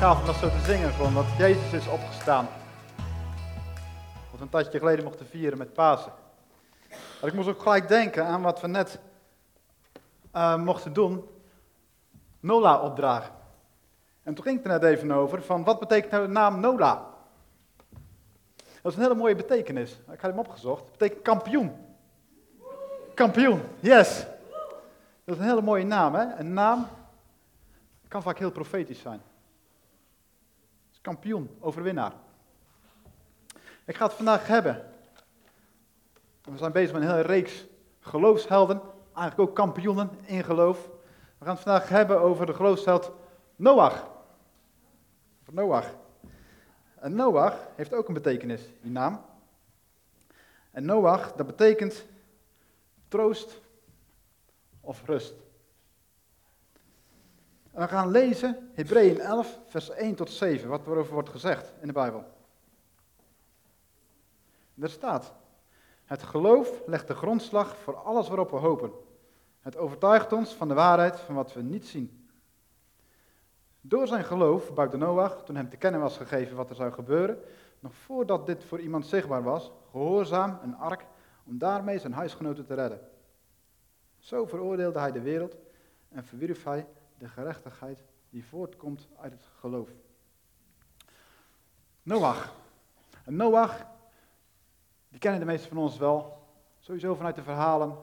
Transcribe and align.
gaaf 0.00 0.20
om 0.20 0.26
dat 0.26 0.36
zo 0.36 0.48
te 0.48 0.60
zingen, 0.64 0.92
gewoon, 0.92 1.14
dat 1.14 1.24
Jezus 1.38 1.72
is 1.72 1.88
opgestaan. 1.88 2.48
Wat 4.30 4.38
we 4.38 4.42
een 4.42 4.48
tijdje 4.48 4.78
geleden 4.78 5.04
mochten 5.04 5.26
vieren 5.26 5.58
met 5.58 5.72
Pasen. 5.72 6.12
Maar 6.88 7.30
ik 7.30 7.32
moest 7.32 7.48
ook 7.48 7.62
gelijk 7.62 7.88
denken 7.88 8.26
aan 8.26 8.42
wat 8.42 8.60
we 8.60 8.66
net 8.66 8.98
uh, 10.34 10.56
mochten 10.56 10.92
doen. 10.92 11.24
Nola 12.40 12.80
opdragen. 12.80 13.32
En 14.22 14.34
toen 14.34 14.44
ging 14.44 14.56
het 14.56 14.66
er 14.66 14.80
net 14.80 14.82
even 14.82 15.12
over 15.12 15.42
van 15.42 15.64
wat 15.64 15.80
betekent 15.80 16.12
nou 16.12 16.26
de 16.26 16.32
naam 16.32 16.60
Nola? 16.60 17.06
Dat 18.82 18.92
is 18.92 18.94
een 18.94 19.02
hele 19.02 19.14
mooie 19.14 19.36
betekenis. 19.36 19.90
Ik 19.90 20.20
had 20.20 20.30
hem 20.30 20.38
opgezocht. 20.38 20.82
Het 20.82 20.98
betekent 20.98 21.22
kampioen. 21.22 21.72
Kampioen, 23.14 23.62
yes. 23.80 24.26
Dat 25.24 25.34
is 25.34 25.42
een 25.42 25.48
hele 25.48 25.62
mooie 25.62 25.84
naam, 25.84 26.14
hè? 26.14 26.34
Een 26.34 26.52
naam 26.52 26.86
kan 28.08 28.22
vaak 28.22 28.38
heel 28.38 28.52
profetisch 28.52 29.00
zijn. 29.00 29.20
Kampioen, 31.00 31.56
overwinnaar. 31.60 32.12
Ik 33.84 33.96
ga 33.96 34.04
het 34.04 34.14
vandaag 34.14 34.46
hebben. 34.46 34.92
We 36.42 36.58
zijn 36.58 36.72
bezig 36.72 36.92
met 36.92 37.02
een 37.02 37.08
hele 37.08 37.20
reeks 37.20 37.64
geloofshelden. 38.00 38.80
Eigenlijk 39.14 39.50
ook 39.50 39.56
kampioenen 39.56 40.10
in 40.24 40.44
geloof. 40.44 40.88
We 41.38 41.44
gaan 41.44 41.54
het 41.54 41.62
vandaag 41.62 41.88
hebben 41.88 42.20
over 42.20 42.46
de 42.46 42.54
geloofsheld 42.54 43.12
Noach. 43.56 44.08
Over 45.40 45.54
Noach. 45.54 45.94
En 46.94 47.14
Noach 47.14 47.68
heeft 47.76 47.94
ook 47.94 48.08
een 48.08 48.14
betekenis, 48.14 48.62
die 48.80 48.90
naam. 48.90 49.24
En 50.70 50.84
Noach, 50.84 51.32
dat 51.32 51.46
betekent 51.46 52.04
troost 53.08 53.60
of 54.80 55.06
rust. 55.06 55.34
We 57.70 57.88
gaan 57.88 58.10
lezen 58.10 58.70
Hebreeën 58.72 59.20
11, 59.20 59.60
vers 59.66 59.90
1 59.90 60.14
tot 60.14 60.30
7, 60.30 60.68
wat 60.68 60.86
erover 60.86 61.12
wordt 61.12 61.28
gezegd 61.28 61.72
in 61.80 61.86
de 61.86 61.92
Bijbel. 61.92 62.24
Er 64.80 64.90
staat, 64.90 65.32
het 66.04 66.22
geloof 66.22 66.82
legt 66.86 67.06
de 67.06 67.14
grondslag 67.14 67.76
voor 67.76 67.96
alles 67.96 68.28
waarop 68.28 68.50
we 68.50 68.56
hopen. 68.56 68.92
Het 69.60 69.76
overtuigt 69.76 70.32
ons 70.32 70.54
van 70.54 70.68
de 70.68 70.74
waarheid 70.74 71.20
van 71.20 71.34
wat 71.34 71.52
we 71.52 71.62
niet 71.62 71.86
zien. 71.86 72.28
Door 73.80 74.06
zijn 74.06 74.24
geloof 74.24 74.74
bouwde 74.74 74.96
Noach, 74.96 75.44
toen 75.44 75.56
hem 75.56 75.68
te 75.68 75.76
kennen 75.76 76.00
was 76.00 76.16
gegeven 76.16 76.56
wat 76.56 76.70
er 76.70 76.76
zou 76.76 76.92
gebeuren, 76.92 77.38
nog 77.80 77.94
voordat 77.94 78.46
dit 78.46 78.64
voor 78.64 78.80
iemand 78.80 79.06
zichtbaar 79.06 79.42
was, 79.42 79.70
gehoorzaam 79.90 80.58
een 80.62 80.76
ark 80.76 81.04
om 81.46 81.58
daarmee 81.58 81.98
zijn 81.98 82.12
huisgenoten 82.12 82.66
te 82.66 82.74
redden. 82.74 83.00
Zo 84.18 84.46
veroordeelde 84.46 84.98
hij 84.98 85.12
de 85.12 85.20
wereld 85.20 85.56
en 86.08 86.24
verwierf 86.24 86.64
hij 86.64 86.86
de 87.20 87.28
gerechtigheid 87.28 88.04
die 88.30 88.44
voortkomt 88.44 89.08
uit 89.16 89.32
het 89.32 89.42
geloof. 89.58 89.88
Noach. 92.02 92.54
En 93.24 93.36
Noach, 93.36 93.86
die 95.08 95.18
kennen 95.18 95.40
de 95.40 95.46
meesten 95.46 95.68
van 95.68 95.78
ons 95.78 95.98
wel, 95.98 96.46
sowieso 96.78 97.14
vanuit 97.14 97.34
de 97.34 97.42
verhalen 97.42 97.96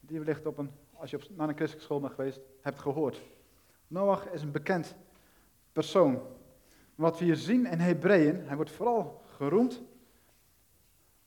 die 0.00 0.18
wellicht 0.18 0.46
op 0.46 0.58
een, 0.58 0.70
als 0.92 1.10
je 1.10 1.16
op, 1.16 1.22
naar 1.36 1.48
een 1.48 1.54
christelijke 1.54 1.84
school 1.84 2.00
bent 2.00 2.14
geweest, 2.14 2.40
hebt 2.60 2.78
gehoord. 2.78 3.22
Noach 3.86 4.28
is 4.28 4.42
een 4.42 4.52
bekend 4.52 4.96
persoon. 5.72 6.22
Wat 6.94 7.18
we 7.18 7.24
hier 7.24 7.36
zien 7.36 7.66
in 7.66 7.78
Hebreeën, 7.78 8.46
hij 8.46 8.56
wordt 8.56 8.70
vooral 8.70 9.22
geroemd 9.36 9.82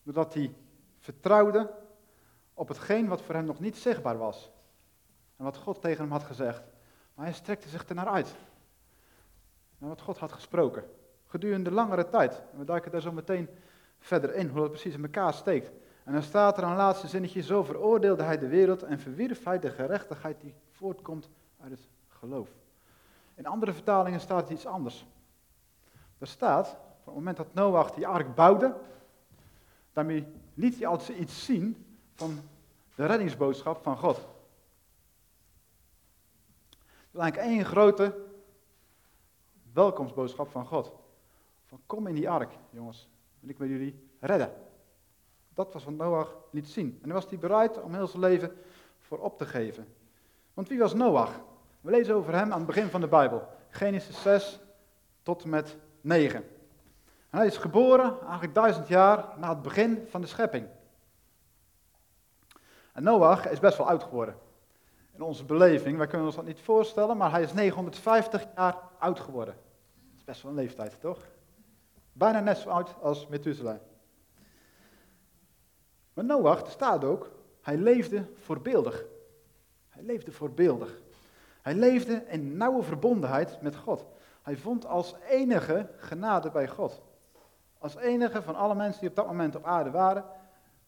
doordat 0.04 0.34
hij 0.34 0.56
vertrouwde 1.00 1.74
op 2.54 2.68
hetgeen 2.68 3.08
wat 3.08 3.22
voor 3.22 3.36
hem 3.36 3.46
nog 3.46 3.60
niet 3.60 3.78
zichtbaar 3.78 4.18
was. 4.18 4.52
En 5.36 5.44
wat 5.44 5.58
God 5.58 5.82
tegen 5.82 6.02
hem 6.02 6.12
had 6.12 6.24
gezegd. 6.24 6.64
Maar 7.20 7.28
hij 7.28 7.38
strekte 7.38 7.70
zich 7.70 7.86
ernaar 7.86 8.08
uit. 8.08 8.36
Naar 9.78 9.90
wat 9.90 10.02
God 10.02 10.18
had 10.18 10.32
gesproken. 10.32 10.84
Gedurende 11.26 11.72
langere 11.72 12.10
tijd. 12.10 12.42
We 12.58 12.66
duiken 12.66 12.92
daar 12.92 13.02
zo 13.02 13.12
meteen 13.12 13.50
verder 13.98 14.36
in, 14.36 14.48
hoe 14.48 14.60
dat 14.60 14.70
precies 14.72 14.94
in 14.94 15.04
elkaar 15.04 15.34
steekt. 15.34 15.72
En 16.04 16.14
dan 16.14 16.22
staat 16.22 16.58
er 16.58 16.64
een 16.64 16.76
laatste 16.76 17.08
zinnetje, 17.08 17.42
zo 17.42 17.64
veroordeelde 17.64 18.24
hij 18.24 18.38
de 18.38 18.48
wereld 18.48 18.84
en 18.84 19.00
verwierf 19.00 19.44
hij 19.44 19.60
de 19.60 19.70
gerechtigheid 19.70 20.42
die 20.42 20.54
voortkomt 20.72 21.30
uit 21.62 21.72
het 21.72 21.88
geloof. 22.08 22.50
In 23.36 23.46
andere 23.46 23.74
vertalingen 23.74 24.20
staat 24.20 24.50
iets 24.50 24.66
anders. 24.66 25.06
Er 26.18 26.28
staat, 26.28 26.70
op 27.00 27.06
het 27.06 27.16
moment 27.16 27.38
dat 27.38 27.54
Noach 27.54 27.92
die 27.92 28.08
ark 28.08 28.36
bouwde, 28.36 28.76
daarmee 29.94 30.28
liet 30.54 30.76
hij 30.76 30.88
als 30.88 31.10
iets 31.10 31.46
zien 31.46 31.98
van 32.14 32.40
de 32.96 33.06
reddingsboodschap 33.06 33.82
van 33.82 33.98
God. 33.98 34.28
Het 37.12 37.18
is 37.18 37.24
eigenlijk 37.24 37.52
één 37.52 37.66
grote 37.66 38.16
welkomstboodschap 39.74 40.50
van 40.50 40.66
God. 40.66 40.92
Van 41.66 41.80
kom 41.86 42.08
in 42.08 42.16
die 42.16 42.30
ark, 42.30 42.52
jongens. 42.70 43.10
Wil 43.40 43.50
ik 43.50 43.58
met 43.58 43.70
jullie 43.70 44.10
redden. 44.20 44.54
Dat 45.54 45.74
was 45.74 45.84
wat 45.84 45.94
Noach 45.94 46.36
liet 46.52 46.68
zien. 46.68 47.00
En 47.02 47.10
dan 47.10 47.12
was 47.12 47.30
hij 47.30 47.38
bereid 47.38 47.82
om 47.82 47.94
heel 47.94 48.08
zijn 48.08 48.22
leven 48.22 48.58
voor 49.00 49.20
op 49.20 49.38
te 49.38 49.46
geven. 49.46 49.88
Want 50.54 50.68
wie 50.68 50.80
was 50.80 50.94
Noach? 50.94 51.42
We 51.82 51.92
lezen 51.92 52.16
over 52.16 52.34
hem 52.34 52.52
aan 52.52 52.58
het 52.58 52.68
begin 52.68 52.90
van 52.90 53.02
de 53.02 53.08
Bijbel. 53.08 53.48
Genesis 53.70 54.22
6 54.22 54.60
tot 55.24 55.44
en 55.44 55.50
met 55.50 55.78
9. 56.02 56.44
En 57.30 57.38
hij 57.38 57.48
is 57.48 57.58
geboren 57.58 58.20
eigenlijk 58.22 58.54
duizend 58.54 58.88
jaar 58.88 59.26
na 59.38 59.50
het 59.50 59.62
begin 59.62 60.08
van 60.10 60.22
de 60.22 60.28
schepping. 60.28 60.68
En 62.94 63.04
Noach 63.04 63.50
is 63.50 63.60
best 63.60 63.78
wel 63.78 63.88
oud 63.88 64.04
geworden 64.04 64.36
in 65.20 65.26
onze 65.26 65.46
beleving. 65.46 65.98
Wij 65.98 66.08
kunnen 66.08 66.28
ons 66.28 66.36
dat 66.36 66.46
niet 66.46 66.60
voorstellen, 66.60 67.18
maar 67.18 67.32
hij 67.32 67.42
is 67.42 67.54
950 67.54 68.46
jaar 68.56 68.78
oud 69.00 69.20
geworden. 69.20 69.54
Dat 69.54 70.18
is 70.18 70.24
best 70.24 70.42
wel 70.42 70.52
een 70.52 70.58
leeftijd, 70.58 71.00
toch? 71.00 71.28
Bijna 72.14 72.40
net 72.40 72.58
zo 72.58 72.70
oud 72.70 72.96
als 73.02 73.28
Methuselah. 73.28 73.78
Maar 76.14 76.26
Noach, 76.26 76.62
er 76.62 76.72
staat 76.72 77.04
ook, 77.04 77.32
hij 77.62 77.78
leefde 77.78 78.26
voorbeeldig. 78.36 79.06
Hij 79.90 80.04
leefde 80.04 80.32
voorbeeldig. 80.32 81.02
Hij 81.62 81.74
leefde 81.76 82.24
in 82.28 82.58
nauwe 82.58 82.84
verbondenheid 82.84 83.62
met 83.62 83.76
God. 83.76 84.06
Hij 84.42 84.58
vond 84.58 84.86
als 84.86 85.16
enige 85.30 85.90
genade 85.98 86.52
bij 86.52 86.68
God. 86.68 87.02
Als 87.78 87.96
enige 87.96 88.42
van 88.42 88.56
alle 88.56 88.76
mensen 88.76 89.00
die 89.00 89.10
op 89.10 89.16
dat 89.16 89.28
moment 89.28 89.56
op 89.56 89.64
aarde 89.66 89.92
waren, 89.92 90.26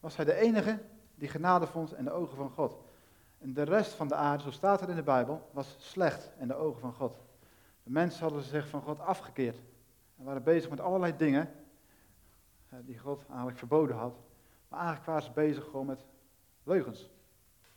was 0.00 0.16
hij 0.16 0.24
de 0.24 0.34
enige 0.34 0.78
die 1.14 1.28
genade 1.28 1.66
vond 1.66 1.96
in 1.96 2.04
de 2.04 2.12
ogen 2.12 2.36
van 2.36 2.50
God. 2.50 2.81
En 3.42 3.52
de 3.52 3.62
rest 3.62 3.92
van 3.92 4.08
de 4.08 4.14
aarde, 4.14 4.42
zo 4.42 4.50
staat 4.50 4.80
het 4.80 4.88
in 4.88 4.96
de 4.96 5.02
Bijbel, 5.02 5.48
was 5.52 5.76
slecht 5.78 6.30
in 6.38 6.48
de 6.48 6.54
ogen 6.54 6.80
van 6.80 6.92
God. 6.92 7.16
De 7.82 7.90
mensen 7.90 8.22
hadden 8.22 8.42
zich 8.42 8.68
van 8.68 8.82
God 8.82 9.00
afgekeerd. 9.00 9.56
En 10.18 10.24
waren 10.24 10.42
bezig 10.42 10.70
met 10.70 10.80
allerlei 10.80 11.16
dingen 11.16 11.52
eh, 12.68 12.78
die 12.82 12.98
God 12.98 13.24
eigenlijk 13.26 13.58
verboden 13.58 13.96
had. 13.96 14.14
Maar 14.68 14.78
eigenlijk 14.78 15.08
waren 15.08 15.22
ze 15.22 15.32
bezig 15.32 15.64
gewoon 15.64 15.86
met 15.86 16.04
leugens. 16.62 17.10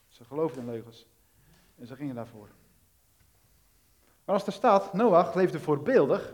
Ze 0.08 0.24
geloofden 0.24 0.62
in 0.62 0.70
leugens. 0.70 1.08
En 1.76 1.88
ze 1.88 1.96
gingen 1.96 2.16
daarvoor. 2.16 2.50
Maar 4.26 4.36
als 4.36 4.46
er 4.46 4.54
staat, 4.54 4.94
Noach 4.94 5.34
leefde 5.36 5.60
voorbeeldig. 5.60 6.34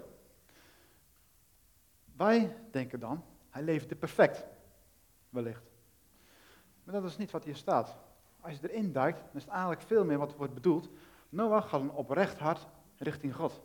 Wij 2.15 2.55
denken 2.71 2.99
dan, 2.99 3.23
hij 3.49 3.63
leefde 3.63 3.95
perfect. 3.95 4.45
Wellicht. 5.29 5.63
Maar 6.83 6.93
dat 6.93 7.03
is 7.03 7.17
niet 7.17 7.31
wat 7.31 7.43
hier 7.43 7.55
staat. 7.55 7.97
Als 8.41 8.53
je 8.59 8.69
erin 8.69 8.91
duikt, 8.91 9.19
dan 9.19 9.35
is 9.35 9.43
het 9.43 9.51
eigenlijk 9.51 9.81
veel 9.81 10.05
meer 10.05 10.17
wat 10.17 10.35
wordt 10.35 10.53
bedoeld. 10.53 10.89
Noach 11.29 11.69
had 11.69 11.81
een 11.81 11.91
oprecht 11.91 12.39
hart 12.39 12.67
richting 12.97 13.35
God. 13.35 13.61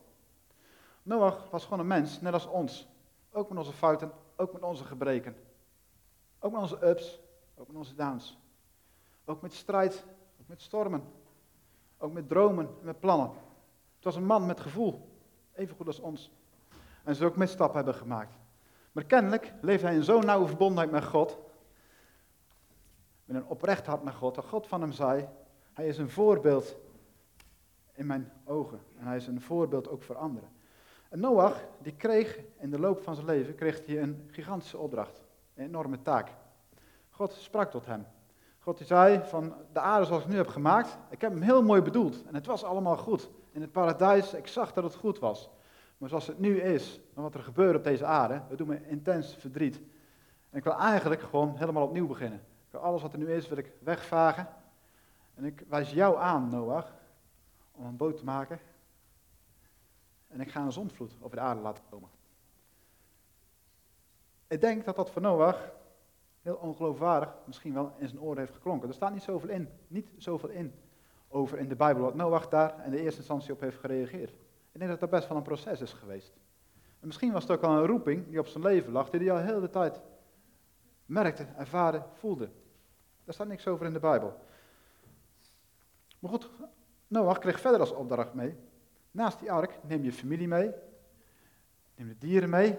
Noach 1.03 1.50
was 1.50 1.64
gewoon 1.64 1.78
een 1.78 1.87
mens, 1.87 2.20
net 2.20 2.32
als 2.32 2.47
ons. 2.47 2.88
Ook 3.31 3.48
met 3.48 3.59
onze 3.59 3.72
fouten, 3.72 4.12
ook 4.37 4.53
met 4.53 4.62
onze 4.62 4.84
gebreken. 4.84 5.37
Ook 6.38 6.52
met 6.52 6.61
onze 6.61 6.87
ups, 6.87 7.20
ook 7.55 7.67
met 7.67 7.76
onze 7.76 7.94
downs. 7.94 8.38
Ook 9.25 9.43
met 9.43 9.55
strijd, 9.55 10.05
ook 10.40 10.49
met 10.49 10.62
stormen. 10.62 11.02
Ook 11.99 12.12
met 12.12 12.28
dromen 12.28 12.67
en 12.67 12.84
met 12.84 13.00
plannen. 13.00 13.31
Het 13.94 14.05
was 14.05 14.17
een 14.17 14.26
man 14.26 14.46
met 14.46 14.61
gevoel, 14.61 15.08
even 15.52 15.76
goed 15.76 15.87
als 15.87 16.00
ons. 16.00 16.32
En 17.05 17.14
ze 17.14 17.25
ook 17.25 17.37
misstappen 17.37 17.76
hebben 17.76 17.94
gemaakt. 17.94 18.34
Maar 18.93 19.05
kennelijk 19.05 19.52
leefde 19.61 19.87
hij 19.87 19.96
in 19.96 20.05
zo'n 20.05 20.25
nauwe 20.25 20.46
verbondenheid 20.46 20.90
met 20.90 21.05
God, 21.05 21.38
met 23.26 23.37
een 23.37 23.49
oprecht 23.49 23.87
hart 23.87 24.05
naar 24.05 24.12
God, 24.12 24.34
dat 24.34 24.44
God 24.44 24.67
van 24.67 24.81
hem 24.81 24.93
zei, 24.93 25.28
hij 25.73 25.87
is 25.87 25.99
een 25.99 26.11
voorbeeld 26.11 26.76
in 27.93 28.06
mijn 28.06 28.32
ogen. 28.44 28.81
En 28.99 29.06
hij 29.06 29.17
is 29.17 29.26
een 29.26 29.40
voorbeeld 29.40 29.88
ook 29.88 30.02
voor 30.02 30.17
anderen. 30.17 30.49
En 31.08 31.20
Noach, 31.20 31.64
die 31.78 31.93
kreeg 31.93 32.40
in 32.58 32.70
de 32.70 32.78
loop 32.78 33.02
van 33.02 33.14
zijn 33.14 33.26
leven, 33.26 33.55
kreeg 33.55 33.87
hij 33.87 34.02
een 34.02 34.28
gigantische 34.31 34.78
opdracht. 34.78 35.23
Een 35.55 35.64
enorme 35.64 36.02
taak. 36.02 36.28
God 37.11 37.32
sprak 37.32 37.70
tot 37.70 37.87
hem. 37.87 38.06
God 38.58 38.78
die 38.78 38.87
zei 38.87 39.20
van 39.25 39.55
de 39.73 39.81
aarde 39.81 40.06
zoals 40.06 40.23
ik 40.23 40.28
nu 40.28 40.37
heb 40.37 40.49
gemaakt, 40.49 40.99
ik 41.11 41.20
heb 41.20 41.32
hem 41.32 41.43
heel 41.43 41.62
mooi 41.62 41.82
bedoeld. 41.82 42.25
En 42.26 42.34
het 42.34 42.46
was 42.46 42.64
allemaal 42.64 42.96
goed. 42.96 43.31
In 43.52 43.61
het 43.61 43.73
paradijs, 43.73 44.34
ik 44.34 44.46
zag 44.46 44.73
dat 44.73 44.84
het 44.84 44.94
goed 44.94 45.19
was. 45.19 45.50
Maar 45.99 46.08
zoals 46.08 46.26
het 46.26 46.38
nu 46.38 46.61
is, 46.61 47.00
en 47.14 47.23
wat 47.23 47.34
er 47.34 47.40
gebeurt 47.40 47.76
op 47.76 47.84
deze 47.84 48.05
aarde, 48.05 48.43
dat 48.49 48.58
doet 48.58 48.67
me 48.67 48.88
intens 48.88 49.37
verdriet. 49.38 49.81
En 50.50 50.58
ik 50.58 50.64
wil 50.64 50.78
eigenlijk 50.78 51.20
gewoon 51.20 51.56
helemaal 51.56 51.84
opnieuw 51.84 52.06
beginnen. 52.06 52.40
Alles 52.87 53.03
wat 53.03 53.12
er 53.12 53.19
nu 53.19 53.33
is, 53.33 53.49
wil 53.49 53.59
ik 53.59 53.73
wegvagen. 53.79 54.49
En 55.35 55.44
ik 55.44 55.65
wijs 55.69 55.91
jou 55.91 56.19
aan, 56.19 56.49
Noach, 56.49 56.94
om 57.73 57.85
een 57.85 57.97
boot 57.97 58.17
te 58.17 58.25
maken. 58.25 58.59
en 60.29 60.41
ik 60.41 60.50
ga 60.50 60.61
een 60.61 60.73
zondvloed 60.73 61.12
over 61.21 61.37
de 61.37 61.43
aarde 61.43 61.61
laten 61.61 61.85
komen. 61.91 62.09
Ik 64.47 64.61
denk 64.61 64.85
dat 64.85 64.97
dat 64.97 65.11
voor 65.11 65.23
Noach 65.23 65.73
heel 66.43 66.55
ongeloofwaardig 66.55 67.35
misschien 67.44 67.75
wel 67.75 67.94
in 67.99 68.09
zijn 68.09 68.21
oren 68.21 68.38
heeft 68.38 68.55
geklonken. 68.55 68.88
Er 68.88 68.94
staat 68.94 69.12
niet 69.12 69.23
zoveel 69.23 69.49
in, 69.49 69.69
niet 69.88 70.09
zoveel 70.17 70.49
in 70.49 70.75
over 71.29 71.59
in 71.59 71.69
de 71.69 71.77
Bijbel 71.77 72.03
wat 72.03 72.15
Noach 72.15 72.49
daar 72.49 72.85
in 72.85 72.91
de 72.91 73.00
eerste 73.00 73.19
instantie 73.19 73.53
op 73.53 73.61
heeft 73.61 73.79
gereageerd. 73.79 74.31
Ik 74.73 74.79
denk 74.79 74.91
dat 74.91 75.00
dat 75.00 75.11
best 75.11 75.29
wel 75.29 75.37
een 75.37 75.43
proces 75.43 75.81
is 75.81 75.93
geweest. 75.93 76.33
En 77.00 77.06
misschien 77.06 77.33
was 77.33 77.43
het 77.43 77.53
ook 77.53 77.62
al 77.62 77.77
een 77.77 77.87
roeping 77.87 78.29
die 78.29 78.38
op 78.38 78.47
zijn 78.47 78.65
leven 78.65 78.93
lag, 78.93 79.11
die 79.11 79.21
hij 79.21 79.33
al 79.33 79.44
heel 79.44 79.61
de 79.61 79.71
tijd 79.71 80.00
merkte, 81.06 81.47
ervaren, 81.56 82.05
voelde. 82.12 82.50
Daar 83.26 83.34
staat 83.34 83.46
niks 83.46 83.67
over 83.67 83.87
in 83.87 83.93
de 83.93 83.99
Bijbel. 83.99 84.40
Maar 86.19 86.31
goed, 86.31 86.50
Noach 87.06 87.38
kreeg 87.38 87.61
verder 87.61 87.81
als 87.81 87.93
opdracht 87.93 88.34
mee. 88.34 88.56
Naast 89.11 89.38
die 89.38 89.52
ark 89.52 89.78
neem 89.82 90.05
je 90.05 90.12
familie 90.12 90.49
mee, 90.49 90.73
neem 91.94 92.08
de 92.08 92.19
dieren 92.19 92.50
mee. 92.50 92.78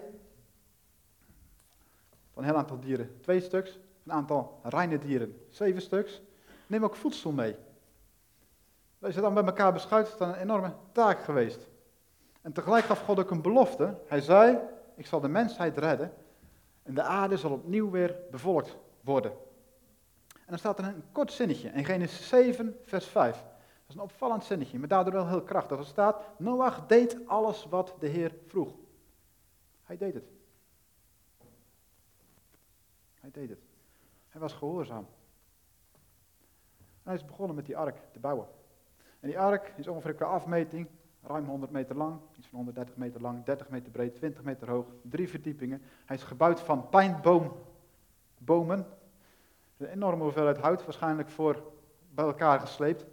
Van 2.32 2.42
een 2.42 2.48
heel 2.48 2.58
aantal 2.58 2.80
dieren 2.80 3.20
twee 3.20 3.40
stuks, 3.40 3.78
een 4.04 4.12
aantal 4.12 4.60
reine 4.62 4.98
dieren 4.98 5.46
zeven 5.48 5.82
stuks. 5.82 6.20
Neem 6.66 6.84
ook 6.84 6.96
voedsel 6.96 7.32
mee. 7.32 7.56
Wij 8.98 9.12
zijn 9.12 9.24
dan 9.24 9.34
bij 9.34 9.44
elkaar 9.44 9.72
beschuit, 9.72 10.06
is 10.06 10.14
een 10.18 10.34
enorme 10.34 10.74
taak 10.92 11.20
geweest. 11.20 11.66
En 12.40 12.52
tegelijk 12.52 12.84
gaf 12.84 13.00
God 13.00 13.18
ook 13.18 13.30
een 13.30 13.42
belofte. 13.42 13.98
Hij 14.06 14.20
zei, 14.20 14.58
ik 14.94 15.06
zal 15.06 15.20
de 15.20 15.28
mensheid 15.28 15.78
redden 15.78 16.14
en 16.82 16.94
de 16.94 17.02
aarde 17.02 17.36
zal 17.36 17.50
opnieuw 17.50 17.90
weer 17.90 18.16
bevolkt 18.30 18.76
worden. 19.00 19.32
En 20.48 20.54
dan 20.54 20.58
staat 20.58 20.78
er 20.78 20.84
een 20.84 21.02
kort 21.12 21.32
zinnetje 21.32 21.68
in 21.68 21.84
Genesis 21.84 22.28
7, 22.28 22.76
vers 22.84 23.06
5. 23.06 23.36
Dat 23.36 23.88
is 23.88 23.94
een 23.94 24.00
opvallend 24.00 24.44
zinnetje, 24.44 24.78
maar 24.78 24.88
daardoor 24.88 25.12
wel 25.12 25.28
heel 25.28 25.42
krachtig. 25.42 25.78
Er 25.78 25.84
staat, 25.84 26.24
Noach 26.38 26.86
deed 26.86 27.18
alles 27.26 27.64
wat 27.64 27.94
de 27.98 28.06
Heer 28.06 28.34
vroeg. 28.46 28.74
Hij 29.82 29.96
deed 29.96 30.14
het. 30.14 30.24
Hij 33.20 33.30
deed 33.30 33.48
het. 33.48 33.58
Hij 34.28 34.40
was 34.40 34.52
gehoorzaam. 34.52 35.06
hij 37.02 37.14
is 37.14 37.24
begonnen 37.24 37.56
met 37.56 37.66
die 37.66 37.76
ark 37.76 37.96
te 38.12 38.18
bouwen. 38.18 38.46
En 39.20 39.28
die 39.28 39.38
ark 39.38 39.72
is 39.76 39.88
ongeveer 39.88 40.14
qua 40.14 40.26
afmeting 40.26 40.88
ruim 41.22 41.46
100 41.46 41.72
meter 41.72 41.96
lang, 41.96 42.20
iets 42.36 42.46
van 42.46 42.56
130 42.56 42.96
meter 42.96 43.20
lang, 43.20 43.44
30 43.44 43.68
meter 43.68 43.90
breed, 43.90 44.14
20 44.14 44.42
meter 44.42 44.70
hoog, 44.70 44.86
drie 45.02 45.28
verdiepingen. 45.28 45.82
Hij 46.04 46.16
is 46.16 46.22
gebouwd 46.22 46.60
van 46.60 46.88
pijnboombomen. 46.88 48.86
Een 49.78 49.86
enorme 49.86 50.22
hoeveelheid 50.22 50.58
hout, 50.58 50.84
waarschijnlijk 50.84 51.28
voor 51.28 51.62
bij 52.10 52.24
elkaar 52.24 52.60
gesleept. 52.60 53.06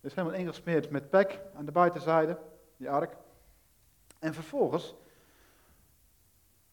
Is 0.00 0.14
helemaal 0.14 0.38
ingesmeerd 0.38 0.90
met 0.90 1.10
pek 1.10 1.40
aan 1.54 1.64
de 1.64 1.72
buitenzijde, 1.72 2.38
die 2.76 2.90
ark. 2.90 3.16
En 4.18 4.34
vervolgens 4.34 4.94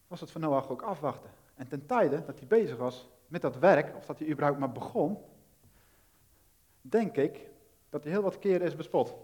was 0.06 0.20
het 0.20 0.30
van 0.30 0.40
Noach 0.40 0.68
ook 0.68 0.82
afwachten. 0.82 1.30
En 1.54 1.68
ten 1.68 1.86
tijde 1.86 2.24
dat 2.24 2.38
hij 2.38 2.48
bezig 2.48 2.76
was 2.76 3.08
met 3.26 3.42
dat 3.42 3.58
werk, 3.58 3.96
of 3.96 4.06
dat 4.06 4.18
hij 4.18 4.28
überhaupt 4.28 4.58
maar 4.58 4.72
begon, 4.72 5.18
denk 6.80 7.16
ik 7.16 7.48
dat 7.88 8.02
hij 8.02 8.12
heel 8.12 8.22
wat 8.22 8.38
keren 8.38 8.66
is 8.66 8.76
bespot. 8.76 9.14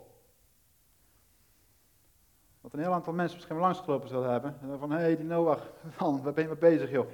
Wat 2.60 2.72
een 2.72 2.80
heel 2.80 2.92
aantal 2.92 3.12
mensen 3.12 3.36
misschien 3.36 3.56
wel 3.56 3.64
langsgelopen 3.64 4.08
zullen 4.08 4.30
hebben. 4.30 4.58
En 4.60 4.78
van, 4.78 4.90
hé, 4.90 4.98
hey, 4.98 5.16
die 5.16 5.24
Noach, 5.24 5.72
man, 5.98 6.22
waar 6.22 6.32
ben 6.32 6.42
je 6.42 6.48
mee 6.48 6.58
bezig, 6.58 6.90
joh? 6.90 7.06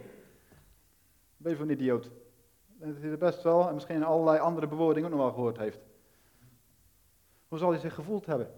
Ben 1.37 1.51
je 1.51 1.57
voor 1.57 1.67
een 1.67 1.73
idioot? 1.73 2.11
Dat 2.83 2.97
hij 3.01 3.11
er 3.11 3.19
best 3.19 3.43
wel, 3.43 3.69
en 3.69 3.75
misschien 3.75 4.05
allerlei 4.05 4.39
andere 4.39 4.67
bewoordingen 4.67 5.11
ook 5.11 5.17
nog 5.17 5.25
wel 5.25 5.35
gehoord 5.35 5.59
heeft. 5.59 5.81
Hoe 7.49 7.59
zal 7.59 7.71
hij 7.71 7.79
zich 7.79 7.95
gevoeld 7.95 8.27
hebben? 8.27 8.51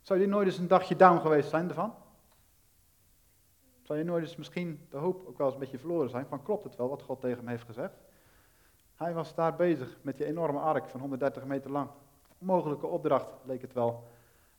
Zou 0.00 0.18
hij 0.18 0.28
nooit 0.28 0.46
eens 0.46 0.58
een 0.58 0.68
dagje 0.68 0.96
down 0.96 1.20
geweest 1.20 1.48
zijn 1.48 1.68
ervan? 1.68 1.94
Zou 3.82 3.98
je 3.98 4.04
nooit 4.04 4.24
eens 4.24 4.36
misschien 4.36 4.86
de 4.90 4.96
hoop 4.96 5.26
ook 5.26 5.38
wel 5.38 5.46
eens 5.46 5.54
een 5.54 5.60
beetje 5.60 5.78
verloren 5.78 6.10
zijn? 6.10 6.26
Van 6.26 6.42
klopt 6.42 6.64
het 6.64 6.76
wel 6.76 6.88
wat 6.88 7.02
God 7.02 7.20
tegen 7.20 7.38
hem 7.38 7.48
heeft 7.48 7.64
gezegd? 7.64 7.98
Hij 8.94 9.14
was 9.14 9.34
daar 9.34 9.56
bezig 9.56 9.98
met 10.02 10.16
die 10.16 10.26
enorme 10.26 10.58
ark 10.58 10.88
van 10.88 11.00
130 11.00 11.44
meter 11.44 11.70
lang. 11.70 11.90
Onmogelijke 12.38 12.86
opdracht 12.86 13.34
leek 13.44 13.62
het 13.62 13.72
wel. 13.72 14.08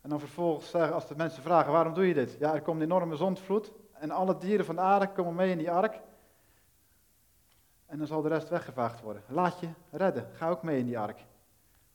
En 0.00 0.10
dan 0.10 0.20
vervolgens 0.20 0.74
als 0.74 1.08
de 1.08 1.16
mensen 1.16 1.42
vragen, 1.42 1.72
waarom 1.72 1.94
doe 1.94 2.06
je 2.06 2.14
dit? 2.14 2.36
Ja, 2.38 2.54
er 2.54 2.62
komt 2.62 2.76
een 2.76 2.86
enorme 2.86 3.16
zondvloed 3.16 3.72
en 3.92 4.10
alle 4.10 4.36
dieren 4.36 4.64
van 4.64 4.74
de 4.74 4.80
aarde 4.80 5.12
komen 5.12 5.34
mee 5.34 5.50
in 5.50 5.58
die 5.58 5.70
ark. 5.70 6.00
En 7.90 7.98
dan 7.98 8.06
zal 8.06 8.22
de 8.22 8.28
rest 8.28 8.48
weggevaagd 8.48 9.00
worden. 9.00 9.22
Laat 9.28 9.60
je 9.60 9.70
redden, 9.90 10.34
ga 10.34 10.48
ook 10.48 10.62
mee 10.62 10.78
in 10.78 10.84
die 10.84 10.98
ark. 10.98 11.24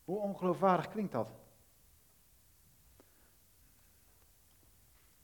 Hoe 0.04 0.20
ongeloofwaardig 0.20 0.90
klinkt 0.90 1.12
dat? 1.12 1.32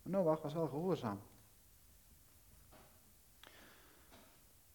Noach 0.01 0.41
was 0.41 0.53
wel 0.53 0.67
gehoorzaam. 0.67 1.21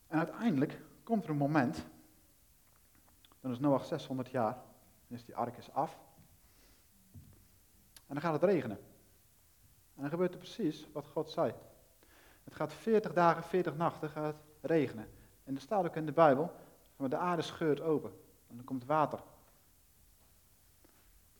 En 0.06 0.18
uiteindelijk 0.18 0.80
komt 1.02 1.24
er 1.24 1.30
een 1.30 1.36
moment, 1.36 1.86
dan 3.40 3.50
is 3.50 3.58
Noach 3.58 3.84
600 3.84 4.30
jaar, 4.30 4.62
is 5.08 5.24
die 5.24 5.36
ark 5.36 5.56
is 5.56 5.72
af. 5.72 5.98
En 8.06 8.14
dan 8.14 8.20
gaat 8.20 8.32
het 8.32 8.50
regenen. 8.50 8.78
En 9.94 10.00
dan 10.02 10.10
gebeurt 10.10 10.32
er 10.32 10.38
precies 10.38 10.88
wat 10.92 11.06
God 11.06 11.30
zei. 11.30 11.54
Het 12.44 12.54
gaat 12.54 12.72
40 12.72 13.12
dagen, 13.12 13.42
40 13.42 13.76
nachten 13.76 14.10
gaat 14.10 14.36
regenen. 14.60 15.15
En 15.46 15.54
er 15.54 15.60
staat 15.60 15.84
ook 15.84 15.96
in 15.96 16.06
de 16.06 16.12
Bijbel, 16.12 16.50
de 16.96 17.16
aarde 17.16 17.42
scheurt 17.42 17.80
open. 17.80 18.10
En 18.48 18.56
dan 18.56 18.64
komt 18.64 18.84
water. 18.84 19.18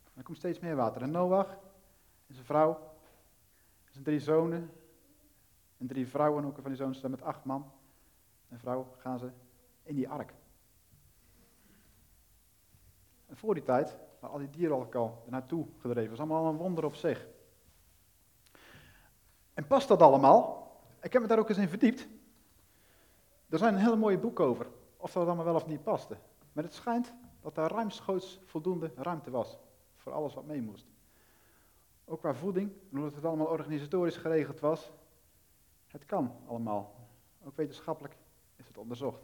En 0.05 0.13
er 0.15 0.23
komt 0.23 0.37
steeds 0.37 0.59
meer 0.59 0.77
water. 0.77 1.03
En 1.03 1.11
Noach 1.11 1.51
en 2.27 2.35
zijn 2.35 2.47
vrouw, 2.47 2.71
en 3.85 3.93
zijn 3.93 4.05
drie 4.05 4.21
zonen, 4.21 4.71
en 5.79 5.87
drie 5.87 6.09
vrouwen, 6.09 6.45
ook 6.45 6.55
van 6.55 6.71
die 6.71 6.77
zonen 6.77 6.95
staan 6.95 7.11
met 7.11 7.23
acht 7.23 7.45
man 7.45 7.73
en 8.49 8.59
vrouw 8.59 8.95
gaan 8.99 9.19
ze 9.19 9.31
in 9.83 9.95
die 9.95 10.09
ark. 10.09 10.35
En 13.27 13.37
voor 13.37 13.55
die 13.55 13.63
tijd 13.63 13.97
waren 14.19 14.37
al 14.37 14.39
die 14.39 14.51
dieren 14.51 14.77
ook 14.77 14.95
al 14.95 15.25
naartoe 15.27 15.67
gedreven. 15.79 16.09
Dat 16.09 16.19
was 16.19 16.29
allemaal 16.29 16.53
een 16.53 16.59
wonder 16.59 16.85
op 16.85 16.95
zich. 16.95 17.27
En 19.55 19.67
past 19.67 19.89
dat 19.89 20.03
allemaal? 20.03 20.71
Ik 21.03 21.13
heb 21.13 21.23
me 21.23 21.29
daar 21.29 21.39
ook 21.39 21.49
eens 21.49 21.59
in 21.59 21.69
verdiept. 21.69 22.07
Er 23.49 23.59
zijn 23.59 23.77
hele 23.77 23.97
mooie 23.97 24.19
boek 24.19 24.41
over, 24.41 24.67
of 24.97 25.13
dat 25.13 25.27
allemaal 25.27 25.45
wel 25.45 25.55
of 25.55 25.67
niet 25.67 25.83
paste. 25.83 26.17
Maar 26.53 26.65
het 26.65 26.75
schijnt 26.75 27.15
dat 27.41 27.55
daar 27.55 27.71
ruimschoots 27.71 28.41
voldoende 28.45 28.93
ruimte 28.97 29.31
was 29.31 29.59
voor 29.95 30.13
alles 30.13 30.35
wat 30.35 30.47
mee 30.47 30.63
moest. 30.63 30.87
Ook 32.05 32.21
qua 32.21 32.35
voeding, 32.35 32.73
hoe 32.91 33.05
het 33.05 33.25
allemaal 33.25 33.47
organisatorisch 33.47 34.17
geregeld 34.17 34.61
was. 34.61 34.91
Het 35.87 36.05
kan 36.05 36.37
allemaal. 36.47 36.95
Ook 37.45 37.57
wetenschappelijk 37.57 38.17
is 38.57 38.67
het 38.67 38.79
onderzocht. 38.79 39.23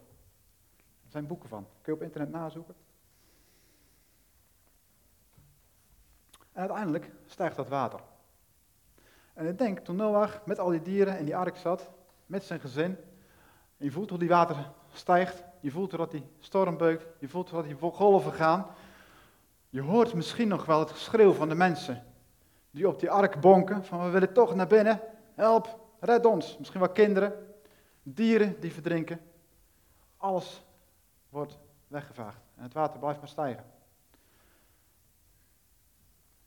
Er 1.05 1.11
zijn 1.11 1.27
boeken 1.27 1.49
van. 1.49 1.67
Kun 1.81 1.93
je 1.93 1.99
op 1.99 2.05
internet 2.05 2.31
nazoeken. 2.31 2.75
En 6.51 6.59
uiteindelijk 6.59 7.11
stijgt 7.25 7.55
dat 7.55 7.67
water. 7.67 7.99
En 9.33 9.47
ik 9.47 9.57
denk, 9.57 9.79
toen 9.79 9.95
Noach 9.95 10.45
met 10.45 10.59
al 10.59 10.69
die 10.69 10.81
dieren 10.81 11.17
in 11.17 11.25
die 11.25 11.35
ark 11.35 11.55
zat, 11.55 11.89
met 12.25 12.43
zijn 12.43 12.59
gezin, 12.59 12.97
je 13.83 13.91
voelt 13.91 14.09
hoe 14.09 14.19
die 14.19 14.29
water 14.29 14.71
stijgt, 14.93 15.43
je 15.59 15.71
voelt 15.71 15.89
hoe 15.89 15.99
dat 15.99 16.11
die 16.11 16.27
storm 16.39 16.77
beukt, 16.77 17.05
je 17.19 17.27
voelt 17.27 17.49
hoe 17.49 17.63
dat 17.63 17.79
die 17.79 17.91
golven 17.91 18.33
gaan. 18.33 18.67
Je 19.69 19.81
hoort 19.81 20.13
misschien 20.13 20.47
nog 20.47 20.65
wel 20.65 20.79
het 20.79 20.91
geschreeuw 20.91 21.33
van 21.33 21.49
de 21.49 21.55
mensen 21.55 22.03
die 22.71 22.87
op 22.87 22.99
die 22.99 23.11
ark 23.11 23.41
bonken, 23.41 23.85
van 23.85 24.03
we 24.03 24.09
willen 24.09 24.33
toch 24.33 24.55
naar 24.55 24.67
binnen, 24.67 25.01
help, 25.33 25.79
red 25.99 26.25
ons. 26.25 26.57
Misschien 26.57 26.79
wel 26.79 26.89
kinderen, 26.89 27.55
dieren 28.03 28.59
die 28.59 28.73
verdrinken. 28.73 29.21
Alles 30.17 30.63
wordt 31.29 31.57
weggevaagd 31.87 32.41
en 32.55 32.63
het 32.63 32.73
water 32.73 32.99
blijft 32.99 33.19
maar 33.19 33.29
stijgen. 33.29 33.65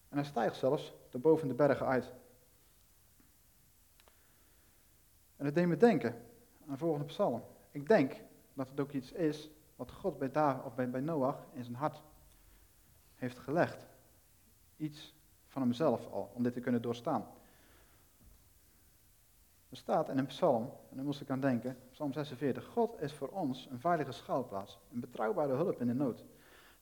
En 0.09 0.17
hij 0.17 0.27
stijgt 0.27 0.57
zelfs 0.57 0.95
de 1.11 1.19
boven 1.19 1.49
de 1.49 1.55
bergen 1.55 1.87
uit. 1.87 2.13
En 5.37 5.45
het 5.45 5.55
deed 5.55 5.67
me 5.67 5.77
denken 5.77 6.25
de 6.73 6.77
volgende 6.77 7.07
psalm. 7.07 7.43
Ik 7.71 7.89
denk 7.89 8.23
dat 8.55 8.69
het 8.69 8.81
ook 8.81 8.93
iets 8.93 9.13
is 9.13 9.51
wat 9.77 9.91
God 9.91 10.19
bij, 10.19 10.31
David, 10.31 10.65
of 10.65 10.75
bij 10.75 11.01
Noach 11.01 11.47
in 11.53 11.65
zijn 11.65 11.77
hart 11.77 12.03
heeft 13.15 13.39
gelegd. 13.39 13.87
Iets 14.77 15.15
van 15.47 15.63
hemzelf 15.63 16.13
al, 16.13 16.31
om 16.35 16.43
dit 16.43 16.53
te 16.53 16.61
kunnen 16.61 16.83
doorstaan. 16.83 17.27
Er 19.69 19.77
staat 19.77 20.09
in 20.09 20.19
een 20.19 20.27
psalm, 20.27 20.63
en 20.91 20.97
daar 20.97 21.05
moest 21.05 21.21
ik 21.21 21.31
aan 21.31 21.41
denken, 21.41 21.79
psalm 21.91 22.13
46, 22.13 22.65
God 22.65 23.01
is 23.01 23.13
voor 23.13 23.29
ons 23.29 23.69
een 23.71 23.81
veilige 23.81 24.13
schuilplaats, 24.13 24.79
een 24.93 25.01
betrouwbare 25.01 25.55
hulp 25.55 25.81
in 25.81 25.87
de 25.87 25.95
nood. 25.95 26.25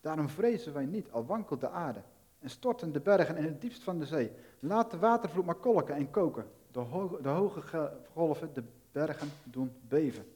Daarom 0.00 0.28
vrezen 0.28 0.72
wij 0.72 0.86
niet, 0.86 1.10
al 1.10 1.24
wankelt 1.24 1.60
de 1.60 1.68
aarde 1.68 2.02
en 2.38 2.50
storten 2.50 2.92
de 2.92 3.00
bergen 3.00 3.36
in 3.36 3.44
het 3.44 3.60
diepst 3.60 3.82
van 3.82 3.98
de 3.98 4.06
zee. 4.06 4.32
Laat 4.58 4.90
de 4.90 4.98
watervloed 4.98 5.44
maar 5.44 5.54
kolken 5.54 5.94
en 5.94 6.10
koken, 6.10 6.46
de, 6.70 6.78
hoge, 6.78 7.22
de 7.22 7.28
hoge 7.28 7.92
golven 8.12 8.54
de 8.54 8.64
bergen 8.94 9.32
doen 9.44 9.76
beven. 9.88 10.34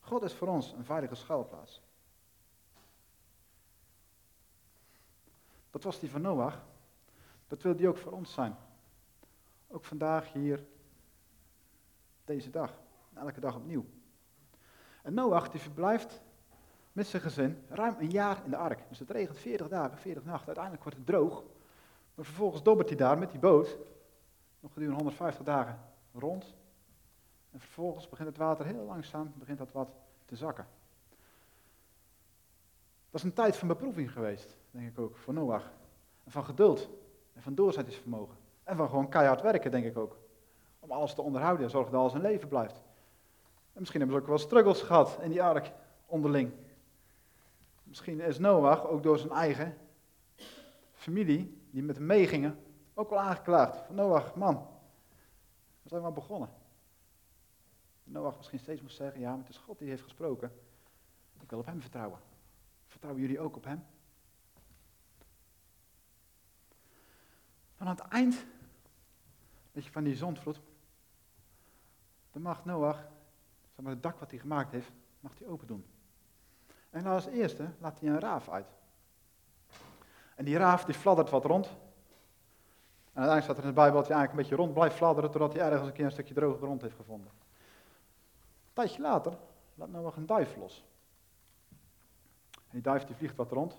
God 0.00 0.22
is 0.22 0.32
voor 0.32 0.48
ons 0.48 0.72
een 0.72 0.84
veilige 0.84 1.14
schuilplaats. 1.14 1.82
Dat 5.70 5.82
was 5.82 6.00
die 6.00 6.10
van 6.10 6.20
Noach. 6.20 6.64
Dat 7.48 7.62
wil 7.62 7.76
hij 7.76 7.88
ook 7.88 7.96
voor 7.96 8.12
ons 8.12 8.32
zijn. 8.32 8.56
Ook 9.68 9.84
vandaag 9.84 10.32
hier, 10.32 10.66
deze 12.24 12.50
dag, 12.50 12.80
elke 13.14 13.40
dag 13.40 13.56
opnieuw. 13.56 13.84
En 15.02 15.14
Noach 15.14 15.50
die 15.50 15.60
verblijft 15.60 16.20
met 16.92 17.06
zijn 17.06 17.22
gezin 17.22 17.64
ruim 17.68 17.96
een 17.98 18.10
jaar 18.10 18.44
in 18.44 18.50
de 18.50 18.56
ark. 18.56 18.88
Dus 18.88 18.98
het 18.98 19.10
regent 19.10 19.38
40 19.38 19.68
dagen, 19.68 19.98
40 19.98 20.24
nachten. 20.24 20.46
Uiteindelijk 20.46 20.84
wordt 20.84 20.98
het 20.98 21.06
droog. 21.06 21.44
Maar 22.14 22.24
vervolgens 22.24 22.62
dobbert 22.62 22.88
hij 22.88 22.98
daar 22.98 23.18
met 23.18 23.30
die 23.30 23.40
boot. 23.40 23.78
Nog 24.60 24.72
gedurende 24.72 24.96
150 24.96 25.44
dagen 25.44 25.92
rond. 26.14 26.54
En 27.50 27.60
vervolgens 27.60 28.08
begint 28.08 28.28
het 28.28 28.36
water 28.36 28.66
heel 28.66 28.84
langzaam 28.84 29.32
begint 29.36 29.58
dat 29.58 29.72
wat 29.72 29.88
te 30.24 30.36
zakken. 30.36 30.66
Dat 33.10 33.22
is 33.22 33.22
een 33.22 33.32
tijd 33.32 33.56
van 33.56 33.68
beproeving 33.68 34.12
geweest, 34.12 34.56
denk 34.70 34.88
ik 34.88 34.98
ook, 34.98 35.16
voor 35.16 35.34
Noach. 35.34 35.72
En 36.24 36.30
van 36.30 36.44
geduld. 36.44 36.88
En 37.32 37.42
van 37.42 37.54
doorzettingsvermogen. 37.54 38.36
En 38.64 38.76
van 38.76 38.88
gewoon 38.88 39.08
keihard 39.08 39.42
werken, 39.42 39.70
denk 39.70 39.84
ik 39.84 39.96
ook. 39.96 40.16
Om 40.80 40.90
alles 40.90 41.14
te 41.14 41.22
onderhouden 41.22 41.64
en 41.64 41.70
zorgen 41.70 41.92
dat 41.92 42.00
alles 42.00 42.14
in 42.14 42.20
leven 42.20 42.48
blijft. 42.48 42.82
En 43.72 43.80
misschien 43.80 44.00
hebben 44.00 44.16
ze 44.16 44.22
ook 44.22 44.28
wel 44.28 44.38
struggles 44.38 44.82
gehad 44.82 45.18
in 45.20 45.30
die 45.30 45.42
ark 45.42 45.72
onderling. 46.06 46.52
Misschien 47.82 48.20
is 48.20 48.38
Noach 48.38 48.86
ook 48.86 49.02
door 49.02 49.18
zijn 49.18 49.32
eigen 49.32 49.76
familie, 50.92 51.62
die 51.70 51.82
met 51.82 51.96
hem 51.96 52.06
meegingen, 52.06 52.58
ook 52.94 53.10
wel 53.10 53.18
aangeklaagd. 53.18 53.76
Van 53.86 53.94
Noach, 53.94 54.34
man, 54.34 54.66
we 55.84 55.90
zijn 55.90 56.02
wel 56.02 56.12
begonnen. 56.12 56.48
Noach 58.04 58.36
misschien 58.36 58.58
steeds 58.58 58.82
moest 58.82 58.96
zeggen, 58.96 59.20
ja, 59.20 59.30
maar 59.30 59.38
het 59.38 59.48
is 59.48 59.56
God 59.56 59.78
die 59.78 59.88
heeft 59.88 60.02
gesproken. 60.02 60.52
Ik 61.40 61.50
wil 61.50 61.58
op 61.58 61.66
hem 61.66 61.80
vertrouwen. 61.80 62.18
Vertrouwen 62.86 63.22
jullie 63.22 63.40
ook 63.40 63.56
op 63.56 63.64
hem? 63.64 63.86
Dan 67.76 67.86
aan 67.86 67.96
het 67.96 68.08
eind 68.08 68.46
je, 69.72 69.82
van 69.82 70.04
die 70.04 70.16
zondvloed, 70.16 70.60
dan 72.30 72.42
mag 72.42 72.64
Noach, 72.64 72.96
zeg 73.74 73.84
maar, 73.84 73.92
het 73.92 74.02
dak 74.02 74.18
wat 74.18 74.30
hij 74.30 74.40
gemaakt 74.40 74.72
heeft, 74.72 74.92
mag 75.20 75.38
hij 75.38 75.46
open 75.46 75.66
doen. 75.66 75.86
En 76.90 77.06
als 77.06 77.26
eerste 77.26 77.70
laat 77.78 78.00
hij 78.00 78.08
een 78.08 78.20
raaf 78.20 78.48
uit. 78.48 78.66
En 80.34 80.44
die 80.44 80.56
raaf 80.56 80.84
die 80.84 80.94
fladdert 80.94 81.30
wat 81.30 81.44
rond. 81.44 81.76
En 83.14 83.20
uiteindelijk 83.20 83.44
staat 83.44 83.56
er 83.56 83.62
in 83.62 83.68
de 83.68 83.80
Bijbel 83.80 83.98
dat 83.98 84.08
hij 84.08 84.16
eigenlijk 84.16 84.30
een 84.32 84.50
beetje 84.50 84.64
rond 84.64 84.74
blijft 84.74 84.96
fladderen 84.96 85.30
totdat 85.30 85.52
hij 85.52 85.62
ergens 85.62 85.88
een 85.88 85.94
keer 85.94 86.04
een 86.04 86.10
stukje 86.10 86.34
droge 86.34 86.58
grond 86.58 86.82
heeft 86.82 86.96
gevonden. 86.96 87.30
Een 87.30 88.72
tijdje 88.72 89.02
later 89.02 89.36
laat 89.74 89.90
Noach 89.90 90.16
een 90.16 90.26
duif 90.26 90.56
los. 90.56 90.84
En 92.54 92.70
die 92.70 92.82
duif 92.82 93.04
die 93.04 93.16
vliegt 93.16 93.36
wat 93.36 93.50
rond. 93.50 93.78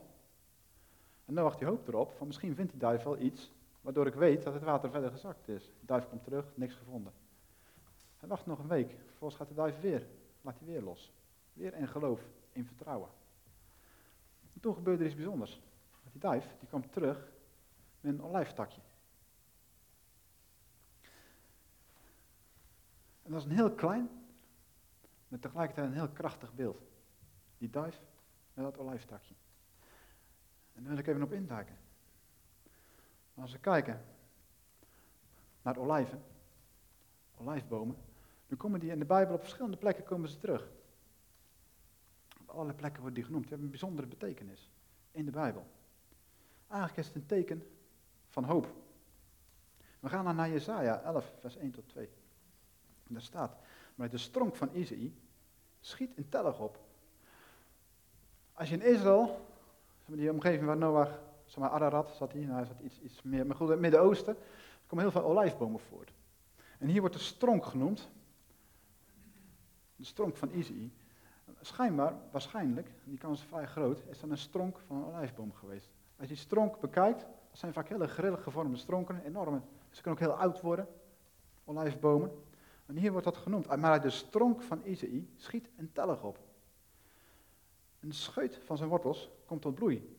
En 1.25 1.34
Noach 1.34 1.56
die 1.56 1.68
hoopt 1.68 1.88
erop, 1.88 2.13
van 2.18 2.27
misschien 2.27 2.56
vindt 2.56 2.72
die 2.72 2.80
duif 2.80 3.04
wel 3.04 3.18
iets 3.18 3.51
waardoor 3.82 4.08
ik 4.08 4.13
weet 4.13 4.44
dat 4.44 4.54
het 4.54 4.63
water 4.63 4.89
verder 4.89 5.12
gezakt 5.12 5.48
is. 5.48 5.63
De 5.80 5.86
duif 5.86 6.10
komt 6.10 6.24
terug, 6.24 6.46
niks 6.54 6.74
gevonden. 6.74 7.13
Hij 8.18 8.30
wacht 8.30 8.46
nog 8.46 8.60
een 8.60 8.68
week, 8.68 8.96
vervolgens 9.06 9.39
gaat 9.39 9.48
de 9.48 9.54
duif 9.54 9.80
weer, 9.80 10.08
laat 10.42 10.58
hij 10.58 10.68
weer 10.68 10.82
los. 10.82 11.13
Weer 11.54 11.74
in 11.74 11.88
geloof, 11.88 12.22
in 12.51 12.65
vertrouwen. 12.65 13.10
En 14.54 14.60
toen 14.60 14.74
gebeurde 14.74 15.00
er 15.00 15.06
iets 15.06 15.15
bijzonders. 15.15 15.62
Die 16.12 16.22
duif 16.22 16.56
die 16.60 16.68
kwam 16.68 16.89
terug 16.89 17.32
met 18.01 18.13
een 18.13 18.24
olijftakje. 18.24 18.82
En 23.25 23.32
dat 23.32 23.39
is 23.39 23.46
een 23.46 23.55
heel 23.55 23.72
klein, 23.72 24.10
maar 25.27 25.39
tegelijkertijd 25.39 25.88
een 25.88 25.94
heel 25.94 26.10
krachtig 26.10 26.53
beeld. 26.53 26.82
Die 27.58 27.70
duif 27.70 28.01
met 28.53 28.65
dat 28.65 28.77
olijftakje. 28.77 29.36
En 30.74 30.84
daar 30.84 30.89
wil 30.89 30.98
ik 30.98 31.08
even 31.08 31.24
op 31.24 31.34
induiken. 31.34 31.77
Als 33.34 33.51
we 33.51 33.60
kijken 33.60 34.05
naar 35.62 35.77
olijven, 35.77 36.24
olijfbomen, 37.38 37.98
dan 38.48 38.58
komen 38.58 38.79
die 38.79 38.91
in 38.91 39.00
de 39.00 39.05
Bijbel 39.05 39.36
op 39.36 39.41
verschillende 39.41 39.77
plekken 39.77 40.03
komen 40.03 40.29
ze 40.29 40.38
terug. 40.38 40.70
Op 42.41 42.50
allerlei 42.50 42.77
plekken 42.77 43.01
worden 43.01 43.17
die 43.17 43.24
genoemd. 43.24 43.44
Die 43.44 43.51
hebben 43.51 43.72
een 43.72 43.79
bijzondere 43.79 44.08
betekenis 44.08 44.70
in 45.12 45.25
de 45.25 45.32
Bijbel. 45.32 45.67
Eigenlijk 46.67 47.00
is 47.00 47.08
het 47.08 47.15
een 47.15 47.25
teken 47.25 47.63
van 48.27 48.44
hoop. 48.44 48.74
We 50.00 50.10
gaan 50.10 50.25
dan 50.25 50.36
naar 50.36 50.50
Jesaja 50.50 51.01
11, 51.01 51.34
vers 51.39 51.55
1 51.55 51.72
tot 51.72 51.89
2. 51.89 52.10
Daar 53.08 53.22
staat, 53.22 53.56
maar 53.96 54.10
de 54.10 54.18
stronk 54.18 54.56
van 54.56 54.70
Isaïe 54.74 55.14
schiet 55.80 56.12
in 56.16 56.30
tellig 56.30 56.60
op. 56.60 56.80
Als 58.54 58.70
je 58.70 58.76
in 58.76 58.94
Israël, 58.94 59.48
die 60.06 60.32
omgeving 60.32 60.66
waar 60.66 60.78
Noach, 60.78 61.20
zeg 61.46 61.58
maar 61.58 61.70
Ararat 61.70 62.12
zat 62.12 62.32
hij, 62.32 62.42
nou 62.42 62.66
zat 62.66 62.80
iets, 62.80 63.00
iets 63.02 63.22
meer, 63.22 63.46
maar 63.46 63.56
goed, 63.56 63.70
het 63.70 63.80
Midden-Oosten, 63.80 64.38
komen 64.88 65.04
heel 65.06 65.14
veel 65.14 65.30
olijfbomen 65.30 65.80
voort. 65.80 66.14
En 66.78 66.88
hier 66.88 67.00
wordt 67.00 67.16
de 67.16 67.22
stronk 67.22 67.66
genoemd, 67.66 68.10
de 69.96 70.06
stronk 70.06 70.38
van 70.38 70.52
Isaïe. 70.52 70.92
Schijnbaar, 71.62 72.14
waarschijnlijk, 72.32 72.92
die 73.04 73.18
kans 73.18 73.42
is 73.42 73.48
vrij 73.48 73.66
groot, 73.66 74.04
is 74.10 74.20
dan 74.20 74.32
een 74.32 74.38
stronk 74.38 74.80
van 74.88 74.98
een 74.98 75.06
olijfboom 75.06 75.54
geweest. 75.54 75.90
Als 76.18 76.28
je 76.28 76.34
die 76.34 76.44
stronk 76.44 76.80
bekijkt, 76.80 77.20
dat 77.20 77.60
zijn 77.60 77.74
vaak 77.74 77.90
hele 77.90 78.08
grillig 78.08 78.44
gevormde 78.44 78.78
stronken, 78.78 79.22
enorme. 79.26 79.62
Ze 79.90 80.02
kunnen 80.02 80.22
ook 80.22 80.28
heel 80.28 80.38
oud 80.38 80.62
worden, 80.62 80.88
olijfbomen. 81.64 82.32
En 82.86 82.98
hier 82.98 83.12
wordt 83.12 83.25
dat 83.25 83.38
genoemd. 83.38 83.68
Maar 83.68 83.92
uit 83.92 84.01
de 84.01 84.10
stronk 84.10 84.62
van 84.62 84.86
Isaïe 84.86 85.30
schiet 85.36 85.70
een 85.77 85.92
tellig 85.92 86.24
op. 86.24 86.39
Een 88.00 88.13
scheut 88.13 88.60
van 88.65 88.77
zijn 88.77 88.89
wortels 88.89 89.30
komt 89.46 89.62
tot 89.62 89.75
bloei. 89.75 90.18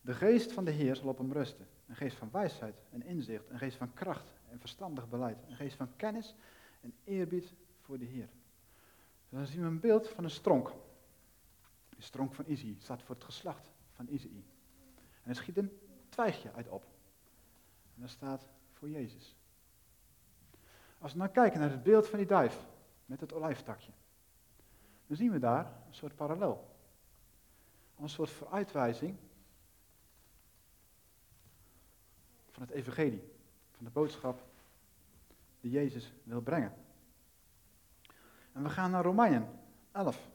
De 0.00 0.14
geest 0.14 0.52
van 0.52 0.64
de 0.64 0.70
Heer 0.70 0.96
zal 0.96 1.08
op 1.08 1.18
hem 1.18 1.32
rusten. 1.32 1.68
Een 1.86 1.96
geest 1.96 2.16
van 2.16 2.30
wijsheid 2.32 2.82
en 2.90 3.02
inzicht, 3.02 3.50
een 3.50 3.58
geest 3.58 3.76
van 3.76 3.92
kracht 3.92 4.34
en 4.50 4.60
verstandig 4.60 5.08
beleid, 5.08 5.38
een 5.48 5.56
geest 5.56 5.76
van 5.76 5.96
kennis 5.96 6.34
en 6.80 6.94
eerbied 7.04 7.54
voor 7.80 7.98
de 7.98 8.04
Heer. 8.04 8.28
dan 9.28 9.46
zien 9.46 9.60
we 9.60 9.66
een 9.66 9.80
beeld 9.80 10.08
van 10.08 10.24
een 10.24 10.30
stronk. 10.30 10.72
De 11.88 12.02
stronk 12.02 12.34
van 12.34 12.44
Isaïe 12.46 12.76
staat 12.78 13.02
voor 13.02 13.14
het 13.14 13.24
geslacht 13.24 13.70
van 13.92 14.08
Isaïe. 14.08 14.44
En 15.22 15.30
er 15.30 15.36
schiet 15.36 15.56
een 15.56 15.78
twijgje 16.08 16.52
uit 16.52 16.68
op. 16.68 16.84
En 17.94 18.00
dat 18.00 18.10
staat 18.10 18.48
voor 18.72 18.90
Jezus. 18.90 19.36
Als 21.04 21.12
we 21.12 21.18
nou 21.18 21.30
kijken 21.30 21.60
naar 21.60 21.70
het 21.70 21.82
beeld 21.82 22.08
van 22.08 22.18
die 22.18 22.26
duif 22.26 22.66
met 23.06 23.20
het 23.20 23.32
olijftakje, 23.32 23.90
dan 25.06 25.16
zien 25.16 25.30
we 25.30 25.38
daar 25.38 25.64
een 25.86 25.94
soort 25.94 26.16
parallel. 26.16 26.76
Een 28.00 28.08
soort 28.08 28.30
vooruitwijzing 28.30 29.16
van 32.50 32.62
het 32.62 32.70
evangelie, 32.70 33.32
van 33.70 33.84
de 33.84 33.90
boodschap 33.90 34.42
die 35.60 35.70
Jezus 35.70 36.12
wil 36.22 36.40
brengen. 36.40 36.74
En 38.52 38.62
we 38.62 38.68
gaan 38.68 38.90
naar 38.90 39.04
Romeinen 39.04 39.48
11. 39.92 40.28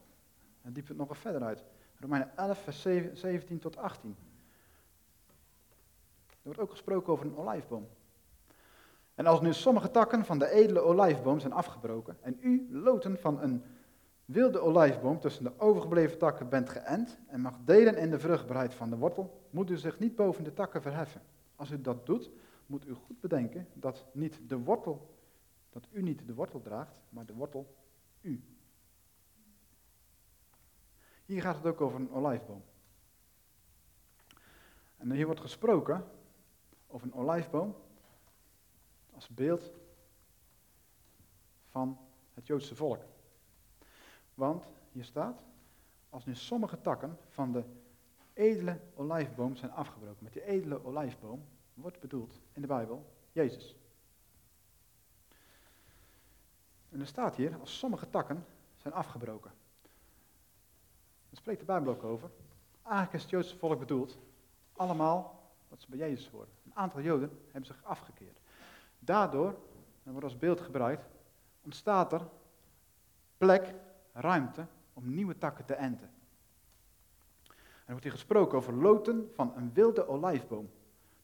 En 0.61 0.73
diept 0.73 0.87
het 0.87 0.97
nog 0.97 1.17
verder 1.17 1.43
uit. 1.43 1.63
Romeinen 1.99 2.37
11, 2.37 2.63
vers 2.63 2.81
17 2.81 3.59
tot 3.59 3.77
18. 3.77 4.15
Er 6.29 6.37
wordt 6.41 6.59
ook 6.59 6.71
gesproken 6.71 7.13
over 7.13 7.25
een 7.25 7.37
olijfboom. 7.37 7.89
En 9.19 9.25
als 9.25 9.41
nu 9.41 9.53
sommige 9.53 9.91
takken 9.91 10.25
van 10.25 10.39
de 10.39 10.49
edele 10.49 10.79
olijfboom 10.79 11.39
zijn 11.39 11.53
afgebroken 11.53 12.17
en 12.21 12.37
u, 12.41 12.67
loten 12.71 13.17
van 13.17 13.41
een 13.41 13.63
wilde 14.25 14.59
olijfboom 14.59 15.19
tussen 15.19 15.43
de 15.43 15.59
overgebleven 15.59 16.17
takken 16.17 16.49
bent 16.49 16.69
geënt 16.69 17.19
en 17.27 17.41
mag 17.41 17.57
delen 17.65 17.97
in 17.97 18.09
de 18.09 18.19
vruchtbaarheid 18.19 18.73
van 18.73 18.89
de 18.89 18.97
wortel, 18.97 19.47
moet 19.49 19.69
u 19.69 19.77
zich 19.77 19.99
niet 19.99 20.15
boven 20.15 20.43
de 20.43 20.53
takken 20.53 20.81
verheffen. 20.81 21.21
Als 21.55 21.71
u 21.71 21.81
dat 21.81 22.05
doet, 22.05 22.31
moet 22.65 22.87
u 22.87 22.93
goed 22.93 23.19
bedenken 23.19 23.67
dat, 23.73 24.05
niet 24.11 24.39
de 24.47 24.57
wortel, 24.57 25.15
dat 25.69 25.87
u 25.91 26.01
niet 26.01 26.27
de 26.27 26.33
wortel 26.33 26.61
draagt, 26.61 26.95
maar 27.09 27.25
de 27.25 27.33
wortel 27.33 27.75
u. 28.21 28.43
Hier 31.25 31.41
gaat 31.41 31.55
het 31.55 31.65
ook 31.65 31.81
over 31.81 31.99
een 31.99 32.11
olijfboom. 32.11 32.63
En 34.97 35.11
hier 35.11 35.25
wordt 35.25 35.41
gesproken 35.41 36.03
over 36.87 37.07
een 37.07 37.13
olijfboom 37.13 37.75
als 39.19 39.29
beeld 39.29 39.71
van 41.69 41.97
het 42.33 42.47
Joodse 42.47 42.75
volk. 42.75 43.03
Want 44.33 44.65
hier 44.91 45.03
staat, 45.03 45.43
als 46.09 46.25
nu 46.25 46.35
sommige 46.35 46.81
takken 46.81 47.17
van 47.27 47.51
de 47.51 47.63
edele 48.33 48.79
olijfboom 48.95 49.55
zijn 49.55 49.71
afgebroken. 49.71 50.23
Met 50.23 50.33
die 50.33 50.43
edele 50.43 50.85
olijfboom 50.85 51.45
wordt 51.73 51.99
bedoeld 51.99 52.39
in 52.53 52.61
de 52.61 52.67
Bijbel 52.67 53.13
Jezus. 53.31 53.75
En 56.89 56.99
er 56.99 57.07
staat 57.07 57.35
hier, 57.35 57.59
als 57.59 57.77
sommige 57.77 58.09
takken 58.09 58.45
zijn 58.77 58.93
afgebroken. 58.93 59.51
Daar 61.29 61.39
spreekt 61.39 61.59
de 61.59 61.65
Bijbel 61.65 61.93
ook 61.93 62.03
over. 62.03 62.31
Eigenlijk 62.81 63.13
is 63.13 63.21
het 63.21 63.29
Joodse 63.29 63.57
volk 63.57 63.79
bedoeld, 63.79 64.17
allemaal 64.73 65.51
wat 65.67 65.81
ze 65.81 65.89
bij 65.89 65.99
Jezus 65.99 66.29
horen. 66.29 66.49
Een 66.65 66.75
aantal 66.75 67.01
Joden 67.01 67.39
hebben 67.43 67.65
zich 67.65 67.83
afgekeerd. 67.83 68.38
Daardoor, 68.99 69.55
en 70.03 70.11
wordt 70.11 70.23
als 70.27 70.37
beeld 70.37 70.61
gebruikt, 70.61 71.05
ontstaat 71.61 72.13
er 72.13 72.27
plek, 73.37 73.73
ruimte 74.13 74.65
om 74.93 75.13
nieuwe 75.13 75.37
takken 75.37 75.65
te 75.65 75.73
enten. 75.73 76.09
En 77.47 77.85
er 77.85 77.91
wordt 77.91 78.03
hier 78.03 78.11
gesproken 78.11 78.57
over 78.57 78.73
loten 78.73 79.31
van 79.33 79.53
een 79.55 79.73
wilde 79.73 80.07
olijfboom. 80.07 80.69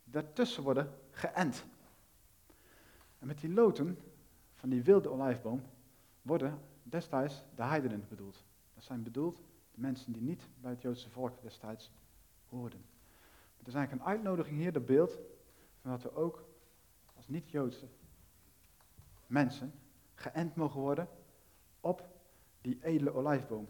Daartussen 0.03 0.63
worden 0.63 0.93
geënt. 1.11 1.65
En 3.19 3.27
met 3.27 3.39
die 3.39 3.53
loten 3.53 3.99
van 4.53 4.69
die 4.69 4.83
wilde 4.83 5.09
olijfboom 5.09 5.63
worden 6.21 6.59
destijds 6.83 7.43
de 7.55 7.63
heidenen 7.63 8.05
bedoeld. 8.09 8.43
Dat 8.73 8.83
zijn 8.83 9.03
bedoeld 9.03 9.35
de 9.71 9.81
mensen 9.81 10.11
die 10.11 10.21
niet 10.21 10.47
bij 10.61 10.71
het 10.71 10.81
Joodse 10.81 11.09
volk 11.09 11.41
destijds 11.41 11.91
hoorden. 12.49 12.85
Het 13.57 13.67
is 13.67 13.73
eigenlijk 13.73 14.05
een 14.05 14.13
uitnodiging 14.13 14.57
hier, 14.57 14.71
dat 14.71 14.85
beeld, 14.85 15.19
van 15.81 15.91
dat 15.91 16.01
we 16.01 16.15
ook 16.15 16.43
als 17.25 17.33
niet-Joodse 17.33 17.87
mensen 19.27 19.73
geënt 20.13 20.55
mogen 20.55 20.79
worden 20.81 21.07
op 21.79 22.07
die 22.61 22.83
edele 22.83 23.13
olijfboom, 23.13 23.67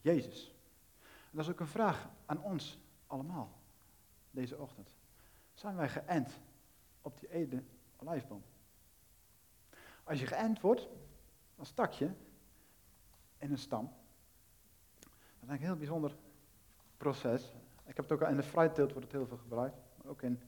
Jezus. 0.00 0.54
Dat 1.30 1.44
is 1.44 1.50
ook 1.50 1.60
een 1.60 1.66
vraag 1.66 2.08
aan 2.26 2.42
ons 2.42 2.78
allemaal, 3.06 3.58
deze 4.30 4.58
ochtend. 4.58 4.90
Zijn 5.54 5.76
wij 5.76 5.88
geënt 5.88 6.40
op 7.02 7.20
die 7.20 7.30
edele 7.30 7.62
olijfboom? 7.96 8.42
Als 10.04 10.20
je 10.20 10.26
geënt 10.26 10.60
wordt, 10.60 10.88
dan 11.56 11.66
stak 11.66 11.92
je 11.92 12.10
in 13.38 13.50
een 13.50 13.58
stam. 13.58 13.92
Dat 14.98 15.10
is 15.42 15.48
een 15.48 15.56
heel 15.56 15.76
bijzonder 15.76 16.16
proces. 16.96 17.54
Ik 17.86 17.96
heb 17.96 18.04
het 18.08 18.12
ook 18.12 18.22
al 18.22 18.30
in 18.30 18.36
de 18.36 18.42
fruitteelt 18.42 18.92
wordt 18.92 19.06
het 19.06 19.16
heel 19.16 19.26
veel 19.26 19.36
gebruikt, 19.36 19.76
maar 19.96 20.06
ook, 20.06 20.22
in, 20.22 20.42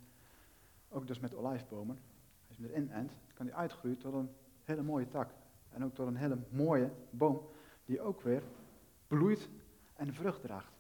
ook 0.89 1.07
dus 1.07 1.21
met 1.21 1.35
olijfbomen. 1.35 2.11
Je 2.63 2.69
erin 2.69 2.91
ent, 2.91 3.13
kan 3.35 3.47
die 3.47 3.55
uitgroeien 3.55 3.99
tot 3.99 4.15
een 4.15 4.31
hele 4.65 4.83
mooie 4.83 5.09
tak. 5.09 5.31
En 5.71 5.85
ook 5.85 5.95
tot 5.95 6.07
een 6.07 6.17
hele 6.17 6.39
mooie 6.49 6.91
boom, 7.11 7.41
die 7.85 8.01
ook 8.01 8.21
weer 8.21 8.43
bloeit 9.07 9.49
en 9.95 10.15
vrucht 10.15 10.41
draagt. 10.41 10.73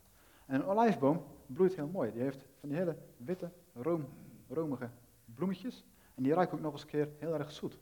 En 0.46 0.54
een 0.54 0.64
olijfboom 0.64 1.24
bloeit 1.46 1.74
heel 1.74 1.86
mooi. 1.86 2.12
Die 2.12 2.22
heeft 2.22 2.44
van 2.60 2.68
die 2.68 2.78
hele 2.78 2.96
witte, 3.16 3.50
room, 3.74 4.08
romige 4.48 4.88
bloemetjes. 5.24 5.84
En 6.14 6.22
die 6.22 6.34
ruikt 6.34 6.52
ook 6.52 6.60
nog 6.60 6.72
eens 6.72 6.82
een 6.82 6.88
keer 6.88 7.08
heel 7.18 7.34
erg 7.34 7.50
zoet. 7.50 7.78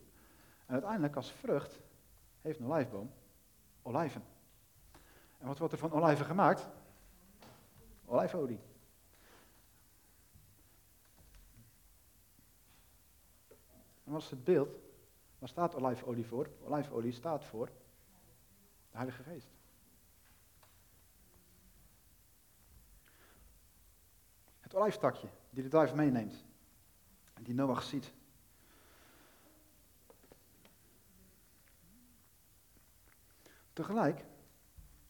En 0.67 0.73
uiteindelijk 0.73 1.17
als 1.17 1.33
vrucht 1.33 1.81
heeft 2.41 2.59
een 2.59 2.67
olijfboom 2.67 3.11
olijven. 3.83 4.23
En 5.39 5.47
wat 5.47 5.59
wordt 5.59 5.73
er 5.73 5.79
van 5.79 5.93
olijven 5.93 6.27
gemaakt? 6.27 6.69
Olijfolie. 8.05 8.61
En 14.11 14.17
wat 14.17 14.31
het 14.31 14.45
beeld? 14.45 14.69
Waar 15.39 15.49
staat 15.49 15.75
olijfolie 15.75 16.27
voor? 16.27 16.51
Olijfolie 16.65 17.13
staat 17.13 17.45
voor 17.45 17.67
de 17.67 18.97
Heilige 18.97 19.23
Geest. 19.23 19.49
Het 24.61 24.75
olijftakje 24.75 25.29
die 25.51 25.63
de 25.63 25.69
duif 25.69 25.95
meeneemt. 25.95 26.45
En 27.35 27.43
die 27.43 27.55
Noach 27.55 27.83
ziet. 27.83 28.13
Tegelijk, 33.73 34.19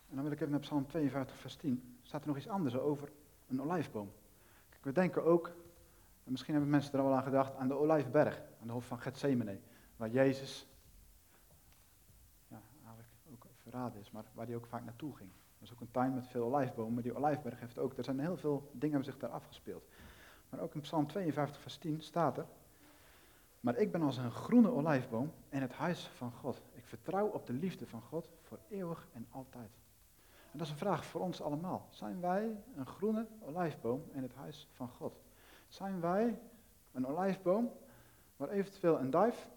en 0.08 0.14
dan 0.14 0.22
wil 0.22 0.32
ik 0.32 0.40
even 0.40 0.50
naar 0.50 0.60
Psalm 0.60 0.86
52, 0.86 1.36
vers 1.36 1.56
10, 1.56 1.98
staat 2.02 2.20
er 2.20 2.28
nog 2.28 2.36
iets 2.36 2.48
anders 2.48 2.76
over 2.76 3.12
een 3.48 3.62
olijfboom. 3.62 4.12
We 4.82 4.92
denken 4.92 5.24
ook, 5.24 5.46
en 6.24 6.30
misschien 6.30 6.52
hebben 6.54 6.70
mensen 6.70 6.92
er 6.92 7.00
al 7.00 7.14
aan 7.14 7.22
gedacht, 7.22 7.54
aan 7.54 7.68
de 7.68 7.74
olijfberg, 7.74 8.48
aan 8.60 8.66
de 8.66 8.72
hoofd 8.72 8.86
van 8.86 9.00
Gethsemane, 9.00 9.60
waar 9.96 10.10
Jezus, 10.10 10.66
ja, 12.48 12.62
eigenlijk 12.84 13.44
ook 13.44 13.50
verraden 13.54 14.00
is, 14.00 14.10
maar 14.10 14.24
waar 14.32 14.46
hij 14.46 14.56
ook 14.56 14.66
vaak 14.66 14.84
naartoe 14.84 15.16
ging. 15.16 15.30
Dat 15.58 15.68
is 15.68 15.72
ook 15.72 15.80
een 15.80 15.90
tuin 15.90 16.14
met 16.14 16.28
veel 16.28 16.44
olijfbomen, 16.44 16.94
maar 16.94 17.02
die 17.02 17.16
olijfberg 17.16 17.60
heeft 17.60 17.78
ook, 17.78 17.96
er 17.96 18.04
zijn 18.04 18.20
heel 18.20 18.36
veel 18.36 18.70
dingen 18.72 18.94
hebben 18.94 19.12
zich 19.12 19.20
daar 19.20 19.30
afgespeeld. 19.30 19.84
Maar 20.48 20.60
ook 20.60 20.74
in 20.74 20.80
Psalm 20.80 21.06
52, 21.06 21.60
vers 21.62 21.76
10 21.76 22.00
staat 22.00 22.38
er, 22.38 22.46
maar 23.60 23.76
ik 23.76 23.92
ben 23.92 24.02
als 24.02 24.16
een 24.16 24.30
groene 24.30 24.70
olijfboom 24.70 25.32
in 25.48 25.60
het 25.60 25.72
huis 25.72 26.06
van 26.06 26.32
God. 26.32 26.62
Ik 26.72 26.86
vertrouw 26.86 27.26
op 27.26 27.46
de 27.46 27.52
liefde 27.52 27.86
van 27.86 28.02
God 28.02 28.30
voor 28.42 28.58
eeuwig 28.68 29.08
en 29.12 29.26
altijd. 29.30 29.70
En 30.52 30.58
dat 30.58 30.66
is 30.66 30.72
een 30.72 30.78
vraag 30.78 31.04
voor 31.04 31.20
ons 31.20 31.42
allemaal. 31.42 31.86
Zijn 31.90 32.20
wij 32.20 32.62
een 32.76 32.86
groene 32.86 33.26
olijfboom 33.40 34.04
in 34.12 34.22
het 34.22 34.34
huis 34.34 34.68
van 34.72 34.88
God? 34.88 35.20
Zijn 35.68 36.00
wij 36.00 36.40
een 36.92 37.06
olijfboom 37.06 37.72
waar 38.40 38.50
eventueel 38.50 38.98
een 38.98 39.10
duif 39.10 39.48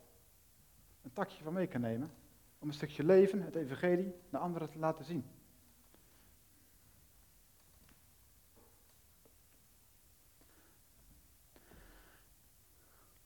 een 1.01 1.13
takje 1.13 1.43
van 1.43 1.53
mee 1.53 1.67
kan 1.67 1.81
nemen 1.81 2.11
om 2.59 2.67
een 2.67 2.73
stukje 2.73 3.03
leven, 3.03 3.41
het 3.41 3.55
evangelie, 3.55 4.15
naar 4.29 4.41
anderen 4.41 4.69
te 4.69 4.79
laten 4.79 5.05
zien? 5.05 5.25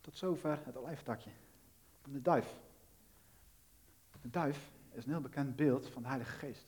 Tot 0.02 0.18
zover 0.18 0.60
het 0.64 0.78
olijftakje. 0.78 1.30
De 2.04 2.22
duif. 2.22 2.58
De 4.22 4.30
duif 4.30 4.72
is 4.92 5.06
een 5.06 5.12
heel 5.12 5.22
bekend 5.22 5.56
beeld 5.56 5.90
van 5.90 6.02
de 6.02 6.08
Heilige 6.08 6.38
Geest. 6.38 6.68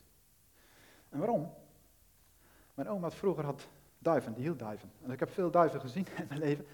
En 1.10 1.20
waarom? 1.20 1.54
Mijn 2.74 2.90
oom 2.90 3.04
had 3.04 3.16
vroeger 3.16 3.46
had 3.46 3.68
duiven, 3.98 4.34
die 4.34 4.44
hield 4.44 4.60
duiven. 4.60 4.92
En 5.04 5.12
ik 5.12 5.20
heb 5.20 5.30
veel 5.30 5.52
duiven 5.52 5.82
gezien 5.82 6.08
in 6.18 6.26
mijn 6.28 6.40
leven. 6.40 6.66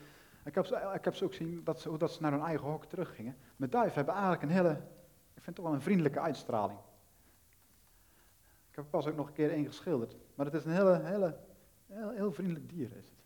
Ik 0.46 0.56
heb, 0.56 0.66
ze, 0.66 0.76
ik 0.94 1.24
ook 1.24 1.30
gezien 1.30 1.64
dat 1.64 1.82
ze, 1.82 1.90
hoe 1.90 2.10
ze 2.10 2.22
naar 2.22 2.32
hun 2.32 2.42
eigen 2.42 2.68
hok 2.68 2.86
teruggingen. 2.86 3.38
Maar 3.56 3.70
duiven 3.70 3.96
hebben 3.96 4.14
eigenlijk 4.14 4.44
een 4.44 4.50
hele, 4.50 4.82
ik 5.34 5.44
vind 5.44 5.56
toch 5.56 5.66
wel 5.66 5.74
een 5.74 5.82
vriendelijke 5.82 6.20
uitstraling. 6.20 6.80
Ik 8.70 8.76
heb 8.76 8.84
er 8.84 8.90
pas 8.90 9.08
ook 9.08 9.16
nog 9.16 9.28
een 9.28 9.34
keer 9.34 9.52
één 9.52 9.66
geschilderd. 9.66 10.16
Maar 10.36 10.46
het 10.46 10.56
is 10.56 10.66
een 10.66 10.72
hele, 10.72 11.02
hele, 11.04 11.38
heel, 11.88 12.10
heel 12.10 12.32
vriendelijk 12.32 12.70
dier 12.70 12.92
is 12.92 13.06
het. 13.06 13.24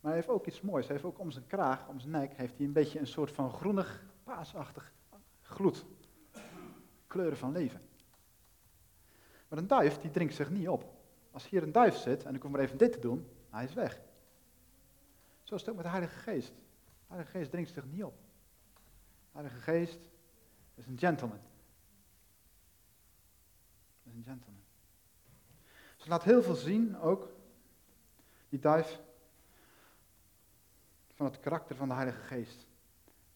Maar 0.00 0.12
hij 0.12 0.14
heeft 0.14 0.28
ook 0.28 0.46
iets 0.46 0.60
moois. 0.60 0.86
Hij 0.86 0.94
heeft 0.94 1.08
ook 1.08 1.18
om 1.18 1.30
zijn 1.30 1.46
kraag, 1.46 1.88
om 1.88 2.00
zijn 2.00 2.12
nek, 2.12 2.32
heeft 2.36 2.56
hij 2.56 2.66
een 2.66 2.72
beetje 2.72 2.98
een 2.98 3.06
soort 3.06 3.32
van 3.32 3.52
groenig, 3.52 4.04
paasachtig 4.24 4.92
gloed. 5.42 5.86
Kleuren 7.06 7.38
van 7.38 7.52
leven. 7.52 7.80
Maar 9.48 9.58
een 9.58 9.66
duif, 9.66 9.98
die 9.98 10.10
drinkt 10.10 10.34
zich 10.34 10.50
niet 10.50 10.68
op. 10.68 10.84
Als 11.30 11.48
hier 11.48 11.62
een 11.62 11.72
duif 11.72 11.96
zit 11.96 12.24
en 12.24 12.34
ik 12.34 12.42
hoef 12.42 12.50
maar 12.50 12.60
even 12.60 12.78
dit 12.78 12.92
te 12.92 12.98
doen, 12.98 13.26
hij 13.50 13.64
is 13.64 13.74
weg. 13.74 14.00
Zo 15.50 15.56
is 15.56 15.62
het 15.62 15.70
ook 15.70 15.76
met 15.76 15.84
de 15.84 15.90
Heilige 15.90 16.18
Geest. 16.18 16.48
De 16.48 17.06
Heilige 17.06 17.30
Geest 17.30 17.50
drinkt 17.50 17.70
zich 17.70 17.84
niet 17.84 18.04
op. 18.04 18.14
De 18.74 19.38
Heilige 19.38 19.60
Geest 19.60 19.98
is 20.74 20.86
een 20.86 20.98
gentleman. 20.98 21.38
Een 24.04 24.22
gentleman. 24.24 24.62
Ze 25.96 26.08
laat 26.08 26.22
heel 26.22 26.42
veel 26.42 26.54
zien 26.54 26.98
ook, 26.98 27.28
die 28.48 28.58
duif, 28.58 29.00
van 31.14 31.26
het 31.26 31.40
karakter 31.40 31.76
van 31.76 31.88
de 31.88 31.94
Heilige 31.94 32.22
Geest. 32.22 32.66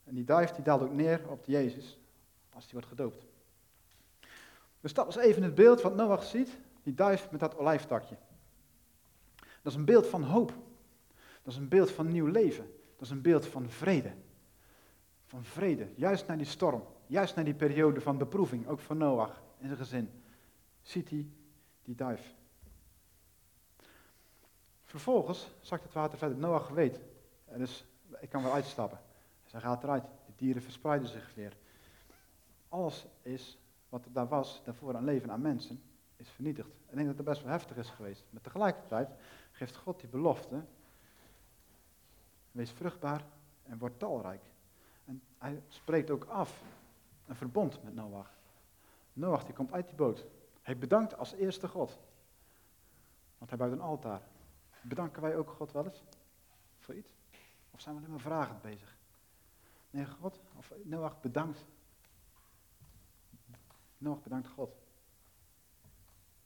En 0.04 0.14
die 0.14 0.24
duif 0.24 0.50
die 0.50 0.64
daalt 0.64 0.82
ook 0.82 0.92
neer 0.92 1.28
op 1.28 1.44
Jezus 1.44 1.98
als 2.52 2.64
hij 2.64 2.72
wordt 2.72 2.88
gedoopt. 2.88 3.26
Dus 4.80 4.94
dat 4.94 5.04
was 5.06 5.16
even 5.16 5.42
het 5.42 5.54
beeld 5.54 5.82
wat 5.82 5.94
Noach 5.94 6.24
ziet, 6.24 6.58
die 6.82 6.94
duif 6.94 7.30
met 7.30 7.40
dat 7.40 7.56
olijftakje. 7.56 8.16
Dat 9.36 9.72
is 9.72 9.74
een 9.74 9.84
beeld 9.84 10.06
van 10.06 10.22
hoop. 10.22 10.52
Dat 11.44 11.52
is 11.52 11.58
een 11.58 11.68
beeld 11.68 11.90
van 11.90 12.12
nieuw 12.12 12.26
leven. 12.26 12.64
Dat 12.96 13.06
is 13.06 13.10
een 13.10 13.22
beeld 13.22 13.46
van 13.46 13.70
vrede. 13.70 14.12
Van 15.24 15.44
vrede, 15.44 15.88
juist 15.96 16.26
naar 16.26 16.36
die 16.36 16.46
storm, 16.46 16.84
juist 17.06 17.34
naar 17.34 17.44
die 17.44 17.54
periode 17.54 18.00
van 18.00 18.18
beproeving, 18.18 18.66
ook 18.66 18.80
van 18.80 18.96
Noach 18.96 19.42
en 19.58 19.66
zijn 19.66 19.78
gezin, 19.78 20.22
ziet 20.82 21.10
hij 21.10 21.28
die 21.82 21.94
duif. 21.94 22.34
Vervolgens 24.84 25.50
zakt 25.60 25.82
het 25.82 25.92
water 25.92 26.18
verder. 26.18 26.38
Noach 26.38 26.68
weet, 26.68 27.00
dus 27.56 27.84
ik 28.20 28.28
kan 28.28 28.42
wel 28.42 28.52
uitstappen. 28.52 28.98
Hij 29.50 29.60
gaat 29.60 29.82
eruit. 29.82 30.04
De 30.26 30.32
dieren 30.36 30.62
verspreiden 30.62 31.08
zich 31.08 31.34
weer. 31.34 31.56
Alles 32.68 33.06
is 33.22 33.58
wat 33.88 34.04
er 34.04 34.12
daar 34.12 34.28
was, 34.28 34.60
daarvoor 34.64 34.96
aan 34.96 35.04
leven 35.04 35.30
aan 35.30 35.40
mensen, 35.40 35.82
is 36.16 36.28
vernietigd. 36.28 36.68
Ik 36.68 36.94
denk 36.94 37.06
dat 37.06 37.16
het 37.16 37.26
best 37.26 37.42
wel 37.42 37.52
heftig 37.52 37.76
is 37.76 37.90
geweest. 37.90 38.24
Maar 38.30 38.42
tegelijkertijd 38.42 39.08
geeft 39.52 39.76
God 39.76 40.00
die 40.00 40.08
belofte, 40.08 40.64
wees 42.54 42.70
vruchtbaar 42.70 43.24
en 43.62 43.78
word 43.78 43.98
talrijk. 43.98 44.42
En 45.04 45.22
hij 45.38 45.62
spreekt 45.68 46.10
ook 46.10 46.24
af 46.24 46.62
een 47.26 47.36
verbond 47.36 47.82
met 47.82 47.94
Noach. 47.94 48.30
Noach 49.12 49.44
die 49.44 49.54
komt 49.54 49.72
uit 49.72 49.86
die 49.86 49.96
boot. 49.96 50.26
Hij 50.62 50.78
bedankt 50.78 51.16
als 51.16 51.32
eerste 51.32 51.68
God. 51.68 51.98
Want 53.38 53.50
hij 53.50 53.58
bouwt 53.58 53.72
een 53.72 53.80
altaar. 53.80 54.22
Bedanken 54.80 55.22
wij 55.22 55.36
ook 55.36 55.50
God 55.50 55.72
wel 55.72 55.84
eens? 55.84 56.02
Voor 56.78 56.94
iets? 56.94 57.14
Of 57.70 57.80
zijn 57.80 57.94
we 57.94 58.00
alleen 58.00 58.12
maar 58.12 58.20
vragend 58.20 58.62
bezig? 58.62 58.96
Nee, 59.90 60.06
God, 60.06 60.40
of 60.56 60.72
Noach 60.84 61.20
bedankt 61.20 61.64
Noach 63.98 64.22
bedankt 64.22 64.48
God 64.48 64.76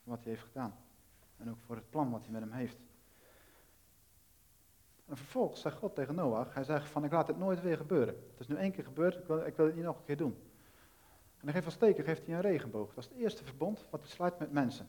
voor 0.03 0.13
wat 0.13 0.25
hij 0.25 0.33
heeft 0.33 0.47
gedaan. 0.47 0.75
En 1.37 1.51
ook 1.51 1.61
voor 1.67 1.77
het 1.77 1.91
plan 1.91 2.11
wat 2.11 2.23
hij 2.23 2.31
met 2.31 2.41
hem 2.41 2.53
heeft. 2.53 2.79
En 5.09 5.17
vervolgens 5.17 5.61
zegt 5.61 5.77
God 5.77 5.95
tegen 5.95 6.15
Noach, 6.15 6.55
hij 6.55 6.65
zegt 6.65 6.89
van 6.89 7.05
ik 7.05 7.13
laat 7.13 7.27
het 7.27 7.39
nooit 7.39 7.61
weer 7.61 7.77
gebeuren. 7.77 8.15
Het 8.31 8.41
is 8.41 8.47
nu 8.47 8.57
één 8.57 8.73
keer 8.73 8.85
gebeurd, 8.85 9.17
ik 9.17 9.27
wil, 9.27 9.47
ik 9.47 9.57
wil 9.57 9.67
het 9.67 9.75
niet 9.75 9.85
nog 9.85 9.99
een 9.99 10.05
keer 10.05 10.17
doen. 10.17 10.37
En 11.39 11.45
dan 11.45 11.53
geeft 11.53 11.65
als 11.65 11.77
teken 11.77 12.05
geeft 12.05 12.27
hij 12.27 12.35
een 12.35 12.41
regenboog. 12.41 12.95
Dat 12.95 13.05
is 13.05 13.11
het 13.11 13.19
eerste 13.19 13.45
verbond 13.45 13.87
wat 13.91 14.01
hij 14.01 14.11
sluit 14.11 14.39
met 14.39 14.53
mensen. 14.53 14.89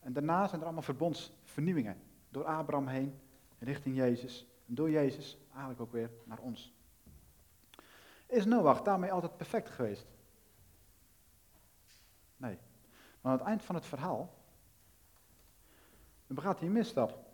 En 0.00 0.12
daarna 0.12 0.46
zijn 0.46 0.60
er 0.60 0.66
allemaal 0.66 0.82
verbondsvernieuwingen. 0.82 2.00
Door 2.30 2.44
Abraham 2.44 2.86
heen, 2.86 3.20
richting 3.58 3.96
Jezus. 3.96 4.46
En 4.66 4.74
door 4.74 4.90
Jezus 4.90 5.38
eigenlijk 5.50 5.80
ook 5.80 5.92
weer 5.92 6.10
naar 6.24 6.38
ons. 6.38 6.74
Is 8.26 8.44
Noach 8.44 8.82
daarmee 8.82 9.12
altijd 9.12 9.36
perfect 9.36 9.70
geweest? 9.70 10.06
Nee. 12.36 12.58
Maar 13.20 13.32
aan 13.32 13.38
het 13.38 13.46
eind 13.46 13.64
van 13.64 13.74
het 13.74 13.86
verhaal, 13.86 14.34
dan 16.26 16.36
begaat 16.36 16.58
hij 16.58 16.66
een 16.66 16.74
misstap. 16.74 17.27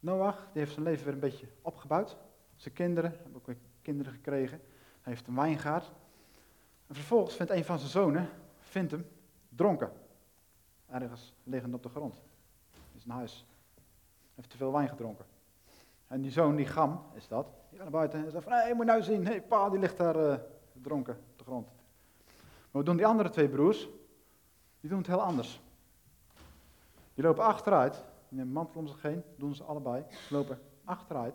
Noach 0.00 0.36
die 0.52 0.62
heeft 0.62 0.72
zijn 0.72 0.84
leven 0.84 1.04
weer 1.04 1.14
een 1.14 1.20
beetje 1.20 1.46
opgebouwd. 1.62 2.16
Zijn 2.56 2.74
kinderen, 2.74 3.10
hebben 3.10 3.34
ook 3.34 3.46
weer 3.46 3.58
kinderen 3.82 4.12
gekregen. 4.12 4.60
Hij 5.00 5.12
heeft 5.12 5.26
een 5.26 5.34
wijngaard. 5.34 5.92
En 6.86 6.94
vervolgens 6.94 7.36
vindt 7.36 7.52
een 7.52 7.64
van 7.64 7.78
zijn 7.78 7.90
zonen, 7.90 8.28
vindt 8.58 8.90
hem 8.90 9.06
dronken. 9.48 9.92
Ergens 10.88 11.34
liggend 11.42 11.74
op 11.74 11.82
de 11.82 11.88
grond. 11.88 12.22
In 12.92 13.00
zijn 13.00 13.16
huis. 13.16 13.46
Hij 13.74 14.34
heeft 14.34 14.50
te 14.50 14.56
veel 14.56 14.72
wijn 14.72 14.88
gedronken. 14.88 15.24
En 16.06 16.20
die 16.20 16.30
zoon, 16.30 16.56
die 16.56 16.66
Gam, 16.66 17.02
is 17.14 17.28
dat, 17.28 17.46
die 17.68 17.78
gaat 17.78 17.90
naar 17.90 17.98
buiten 17.98 18.24
en 18.24 18.30
zegt 18.30 18.44
van, 18.44 18.52
hé, 18.52 18.58
hey, 18.58 18.74
moet 18.74 18.86
nou 18.86 19.02
zien, 19.02 19.26
hey, 19.26 19.42
pa, 19.42 19.70
die 19.70 19.78
ligt 19.78 19.96
daar 19.96 20.16
uh, 20.16 20.34
dronken 20.72 21.14
op 21.14 21.38
de 21.38 21.44
grond. 21.44 21.66
Maar 22.26 22.68
wat 22.70 22.86
doen 22.86 22.96
die 22.96 23.06
andere 23.06 23.28
twee 23.28 23.48
broers? 23.48 23.88
Die 24.80 24.90
doen 24.90 24.98
het 24.98 25.06
heel 25.06 25.22
anders. 25.22 25.60
Die 27.14 27.24
lopen 27.24 27.44
achteruit, 27.44 28.04
nemen 28.30 28.46
een 28.46 28.52
mantel 28.52 28.80
om 28.80 28.86
zich 28.86 29.02
heen, 29.02 29.22
doen 29.36 29.54
ze 29.54 29.64
allebei. 29.64 30.04
Ze 30.08 30.34
lopen 30.34 30.60
achteruit. 30.84 31.34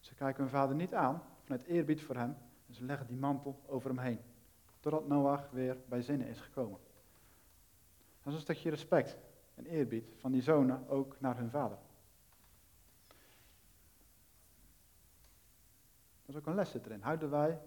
Ze 0.00 0.14
kijken 0.14 0.42
hun 0.42 0.52
vader 0.52 0.76
niet 0.76 0.94
aan, 0.94 1.22
vanuit 1.42 1.64
eerbied 1.64 2.02
voor 2.02 2.16
hem. 2.16 2.36
En 2.66 2.74
ze 2.74 2.84
leggen 2.84 3.06
die 3.06 3.16
mantel 3.16 3.60
over 3.66 3.88
hem 3.88 3.98
heen. 3.98 4.20
Totdat 4.80 5.08
Noach 5.08 5.50
weer 5.50 5.76
bij 5.88 6.02
zinnen 6.02 6.26
is 6.26 6.40
gekomen. 6.40 6.78
Dat 8.22 8.32
is 8.32 8.34
een 8.34 8.40
stukje 8.40 8.70
respect 8.70 9.16
en 9.54 9.66
eerbied 9.66 10.12
van 10.16 10.32
die 10.32 10.42
zonen 10.42 10.88
ook 10.88 11.20
naar 11.20 11.36
hun 11.36 11.50
vader. 11.50 11.78
Dat 16.26 16.34
is 16.34 16.36
ook 16.36 16.46
een 16.46 16.54
les 16.54 16.74
erin. 16.74 17.00
Houden 17.00 17.30
wij 17.30 17.60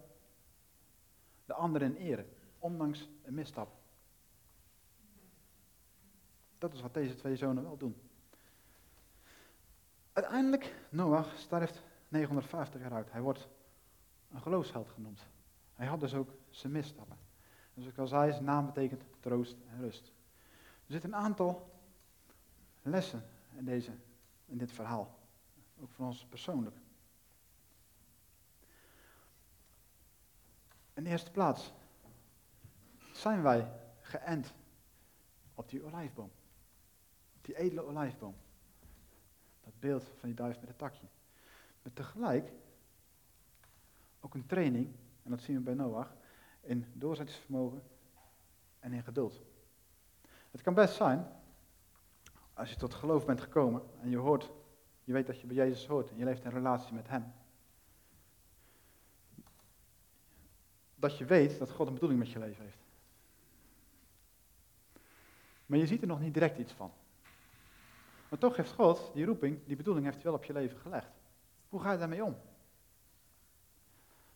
de 1.44 1.54
anderen 1.54 1.96
in 1.96 2.02
ere, 2.02 2.26
ondanks 2.58 3.08
een 3.22 3.34
misstap. 3.34 3.76
Dat 6.58 6.72
is 6.72 6.80
wat 6.80 6.94
deze 6.94 7.14
twee 7.14 7.36
zonen 7.36 7.62
wel 7.62 7.76
doen. 7.76 8.07
Uiteindelijk, 10.18 10.74
Noach 10.88 11.38
sterft 11.38 11.82
950 12.08 12.80
jaar 12.80 12.92
oud. 12.92 13.10
Hij 13.10 13.20
wordt 13.20 13.48
een 14.30 14.40
geloofsheld 14.40 14.88
genoemd. 14.88 15.26
Hij 15.74 15.86
had 15.86 16.00
dus 16.00 16.14
ook 16.14 16.30
zijn 16.50 16.72
misstappen. 16.72 17.16
En 17.74 17.82
zoals 17.82 17.88
ik 17.88 17.98
al 17.98 18.06
zei, 18.06 18.32
zijn 18.32 18.44
naam 18.44 18.66
betekent 18.66 19.02
troost 19.20 19.56
en 19.68 19.80
rust. 19.80 20.06
Er 20.86 20.92
zitten 20.92 21.12
een 21.12 21.18
aantal 21.18 21.70
lessen 22.82 23.22
in, 23.56 23.64
deze, 23.64 23.90
in 24.46 24.58
dit 24.58 24.72
verhaal. 24.72 25.18
Ook 25.80 25.90
voor 25.90 26.06
ons 26.06 26.26
persoonlijk. 26.26 26.76
In 30.94 31.04
de 31.04 31.10
eerste 31.10 31.30
plaats 31.30 31.72
zijn 33.12 33.42
wij 33.42 33.72
geënt 34.00 34.52
op 35.54 35.68
die 35.68 35.84
olijfboom. 35.84 36.30
Die 37.40 37.56
edele 37.56 37.82
olijfboom. 37.82 38.34
Beeld 39.80 40.04
van 40.04 40.28
die 40.28 40.34
duif 40.34 40.60
met 40.60 40.68
het 40.68 40.78
takje. 40.78 41.06
Maar 41.82 41.92
tegelijk 41.92 42.52
ook 44.20 44.34
een 44.34 44.46
training, 44.46 44.94
en 45.22 45.30
dat 45.30 45.40
zien 45.40 45.56
we 45.56 45.62
bij 45.62 45.74
Noach, 45.74 46.14
in 46.60 46.86
doorzettingsvermogen 46.92 47.82
en 48.78 48.92
in 48.92 49.02
geduld. 49.02 49.42
Het 50.50 50.62
kan 50.62 50.74
best 50.74 50.94
zijn, 50.94 51.26
als 52.54 52.70
je 52.70 52.76
tot 52.76 52.94
geloof 52.94 53.26
bent 53.26 53.40
gekomen 53.40 53.82
en 54.00 54.10
je 54.10 54.16
hoort, 54.16 54.50
je 55.04 55.12
weet 55.12 55.26
dat 55.26 55.40
je 55.40 55.46
bij 55.46 55.56
Jezus 55.56 55.86
hoort 55.86 56.10
en 56.10 56.16
je 56.16 56.24
leeft 56.24 56.44
in 56.44 56.50
relatie 56.50 56.94
met 56.94 57.08
Hem, 57.08 57.32
dat 60.94 61.18
je 61.18 61.24
weet 61.24 61.58
dat 61.58 61.70
God 61.70 61.86
een 61.86 61.92
bedoeling 61.92 62.20
met 62.20 62.30
je 62.30 62.38
leven 62.38 62.64
heeft. 62.64 62.86
Maar 65.66 65.78
je 65.78 65.86
ziet 65.86 66.00
er 66.00 66.06
nog 66.06 66.20
niet 66.20 66.34
direct 66.34 66.58
iets 66.58 66.72
van. 66.72 66.92
Maar 68.28 68.38
toch 68.38 68.56
heeft 68.56 68.72
God 68.72 69.10
die 69.14 69.24
roeping, 69.24 69.66
die 69.66 69.76
bedoeling 69.76 70.04
heeft 70.04 70.22
hij 70.22 70.26
wel 70.30 70.40
op 70.40 70.44
je 70.44 70.52
leven 70.52 70.78
gelegd. 70.78 71.10
Hoe 71.68 71.80
ga 71.80 71.92
je 71.92 71.98
daarmee 71.98 72.24
om? 72.24 72.36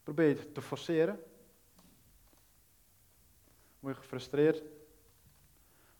Probeer 0.02 0.28
je 0.28 0.34
het 0.34 0.54
te 0.54 0.62
forceren? 0.62 1.22
Word 3.80 3.94
je 3.94 4.00
gefrustreerd? 4.00 4.62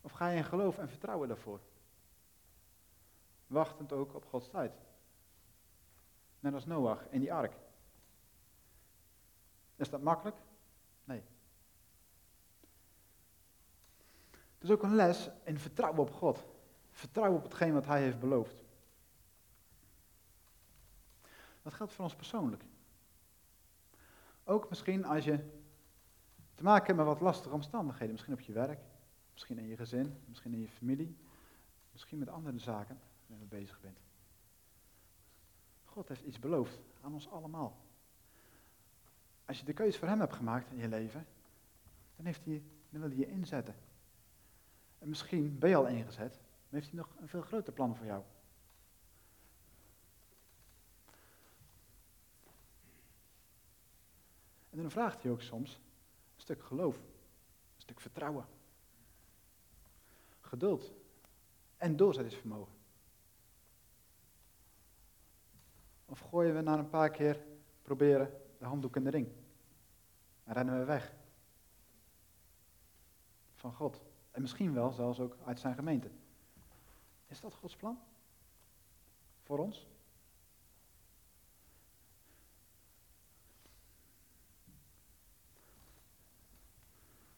Of 0.00 0.12
ga 0.12 0.28
je 0.28 0.36
in 0.36 0.44
geloof 0.44 0.78
en 0.78 0.88
vertrouwen 0.88 1.28
daarvoor? 1.28 1.60
Wachtend 3.46 3.92
ook 3.92 4.14
op 4.14 4.24
Gods 4.24 4.48
tijd. 4.48 4.72
Net 6.40 6.54
als 6.54 6.66
Noach 6.66 7.06
in 7.10 7.20
die 7.20 7.32
ark. 7.32 7.52
Is 9.76 9.90
dat 9.90 10.02
makkelijk? 10.02 10.36
Nee. 11.04 11.22
Het 14.30 14.70
is 14.70 14.70
ook 14.70 14.82
een 14.82 14.94
les 14.94 15.30
in 15.44 15.58
vertrouwen 15.58 16.00
op 16.00 16.10
God. 16.10 16.44
Vertrouwen 17.02 17.38
op 17.38 17.44
hetgeen 17.44 17.72
wat 17.72 17.86
Hij 17.86 18.02
heeft 18.02 18.18
beloofd. 18.18 18.56
Dat 21.62 21.72
geldt 21.72 21.92
voor 21.92 22.04
ons 22.04 22.16
persoonlijk. 22.16 22.62
Ook 24.44 24.68
misschien 24.68 25.04
als 25.04 25.24
je 25.24 25.38
te 26.54 26.62
maken 26.62 26.86
hebt 26.86 26.98
met 26.98 27.06
wat 27.06 27.20
lastige 27.20 27.54
omstandigheden. 27.54 28.10
Misschien 28.10 28.32
op 28.32 28.40
je 28.40 28.52
werk, 28.52 28.80
misschien 29.32 29.58
in 29.58 29.66
je 29.66 29.76
gezin, 29.76 30.16
misschien 30.28 30.52
in 30.52 30.60
je 30.60 30.68
familie. 30.68 31.16
Misschien 31.92 32.18
met 32.18 32.28
andere 32.28 32.58
zaken 32.58 33.00
waar 33.26 33.38
je 33.38 33.44
bezig 33.44 33.80
bent. 33.80 33.98
God 35.84 36.08
heeft 36.08 36.22
iets 36.22 36.38
beloofd 36.38 36.80
aan 37.00 37.12
ons 37.12 37.30
allemaal. 37.30 37.76
Als 39.44 39.58
je 39.58 39.64
de 39.64 39.72
keuze 39.72 39.98
voor 39.98 40.08
hem 40.08 40.20
hebt 40.20 40.34
gemaakt 40.34 40.70
in 40.70 40.78
je 40.78 40.88
leven, 40.88 41.26
dan, 42.16 42.26
heeft 42.26 42.44
hij, 42.44 42.62
dan 42.90 43.00
wil 43.00 43.10
hij 43.10 43.18
je 43.18 43.30
inzetten. 43.30 43.74
En 44.98 45.08
misschien 45.08 45.58
ben 45.58 45.68
je 45.68 45.76
al 45.76 45.86
ingezet, 45.86 46.40
maar 46.72 46.80
heeft 46.80 46.92
hij 46.92 47.02
nog 47.02 47.14
een 47.20 47.28
veel 47.28 47.42
groter 47.42 47.72
plan 47.72 47.96
voor 47.96 48.06
jou. 48.06 48.22
En 54.70 54.78
dan 54.78 54.90
vraagt 54.90 55.22
hij 55.22 55.32
ook 55.32 55.42
soms 55.42 55.74
een 55.74 56.40
stuk 56.40 56.62
geloof, 56.62 56.96
een 56.96 57.80
stuk 57.80 58.00
vertrouwen, 58.00 58.46
geduld 60.40 60.92
en 61.76 61.96
doorzettingsvermogen. 61.96 62.74
Of 66.04 66.20
gooien 66.20 66.54
we 66.54 66.60
na 66.60 66.78
een 66.78 66.88
paar 66.88 67.10
keer 67.10 67.44
proberen 67.82 68.40
de 68.58 68.64
handdoek 68.64 68.96
in 68.96 69.04
de 69.04 69.10
ring? 69.10 69.28
En 70.44 70.52
rennen 70.52 70.78
we 70.78 70.84
weg 70.84 71.14
van 73.54 73.72
God. 73.72 74.02
En 74.30 74.42
misschien 74.42 74.74
wel 74.74 74.92
zelfs 74.92 75.20
ook 75.20 75.36
uit 75.44 75.60
zijn 75.60 75.74
gemeente. 75.74 76.10
Is 77.32 77.40
dat 77.40 77.54
Gods 77.54 77.76
plan? 77.76 77.98
Voor 79.42 79.58
ons? 79.58 79.86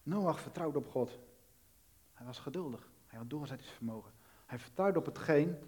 Noach 0.02 0.40
vertrouwde 0.40 0.78
op 0.78 0.90
God. 0.90 1.18
Hij 2.12 2.26
was 2.26 2.38
geduldig. 2.38 2.88
Hij 3.06 3.18
had 3.18 3.30
doorzettingsvermogen. 3.30 4.12
Hij 4.46 4.58
vertrouwde 4.58 4.98
op 4.98 5.06
hetgeen 5.06 5.58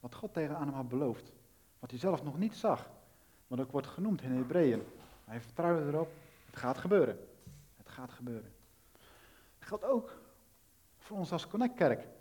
wat 0.00 0.14
God 0.14 0.32
tegen 0.32 0.56
hem 0.56 0.68
had 0.68 0.88
beloofd. 0.88 1.32
Wat 1.78 1.90
hij 1.90 1.98
zelf 1.98 2.22
nog 2.22 2.38
niet 2.38 2.54
zag. 2.54 2.90
Wat 3.46 3.60
ook 3.60 3.72
wordt 3.72 3.86
genoemd 3.86 4.22
in 4.22 4.32
Hebreeën. 4.32 4.82
Hij 5.24 5.40
vertrouwde 5.40 5.86
erop. 5.86 6.12
Het 6.46 6.56
gaat 6.56 6.78
gebeuren. 6.78 7.28
Het 7.76 7.88
gaat 7.88 8.12
gebeuren. 8.12 8.52
Dat 9.58 9.68
geldt 9.68 9.84
ook 9.84 10.20
voor 10.98 11.16
ons 11.16 11.32
als 11.32 11.46
Connect-kerk. 11.46 12.18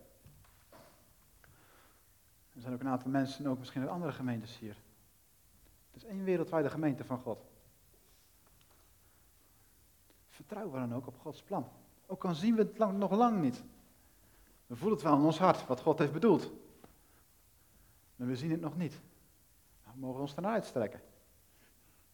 Er 2.60 2.66
zijn 2.66 2.78
ook 2.78 2.82
een 2.82 2.92
aantal 2.92 3.12
mensen, 3.12 3.48
ook 3.48 3.60
misschien 3.60 3.82
uit 3.82 3.90
andere 3.90 4.12
gemeentes 4.12 4.58
hier. 4.58 4.76
Het 5.92 6.04
is 6.04 6.10
één 6.10 6.24
wereldwijde 6.24 6.70
gemeente 6.70 7.04
van 7.04 7.20
God. 7.20 7.46
Vertrouwen 10.28 10.74
we 10.74 10.80
dan 10.80 10.96
ook 10.96 11.08
op 11.08 11.20
Gods 11.20 11.44
plan. 11.44 11.68
Ook 12.06 12.26
al 12.26 12.34
zien 12.34 12.56
we 12.56 12.62
het 12.62 12.78
lang, 12.78 12.98
nog 12.98 13.12
lang 13.12 13.42
niet. 13.42 13.64
We 14.68 14.76
voelen 14.76 14.98
het 14.98 15.08
wel 15.08 15.18
in 15.18 15.24
ons 15.24 15.38
hart, 15.38 15.68
wat 15.68 15.82
God 15.82 16.00
heeft 16.00 16.12
bedoeld. 16.12 16.52
Maar 18.16 18.28
we 18.28 18.36
zien 18.36 18.52
het 18.52 18.62
nog 18.62 18.78
niet. 18.78 19.00
Nou, 19.84 19.96
we 19.96 20.00
mogen 20.00 20.22
ons 20.22 20.36
ernaar 20.36 20.54
uitstrekken. 20.54 21.02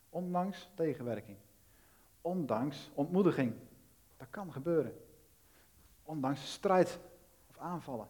Ondanks 0.09 0.69
tegenwerking. 0.75 1.37
Ondanks 2.21 2.89
ontmoediging. 2.93 3.53
Dat 4.17 4.29
kan 4.29 4.51
gebeuren. 4.51 5.01
Ondanks 6.03 6.51
strijd 6.51 6.99
of 7.49 7.57
aanvallen. 7.57 8.07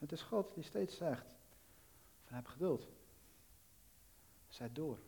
Het 0.00 0.12
is 0.12 0.22
God 0.22 0.54
die 0.54 0.64
steeds 0.64 0.96
zegt: 0.96 1.34
van 2.24 2.36
heb 2.36 2.46
geduld. 2.46 2.88
Zet 4.48 4.74
door. 4.74 4.98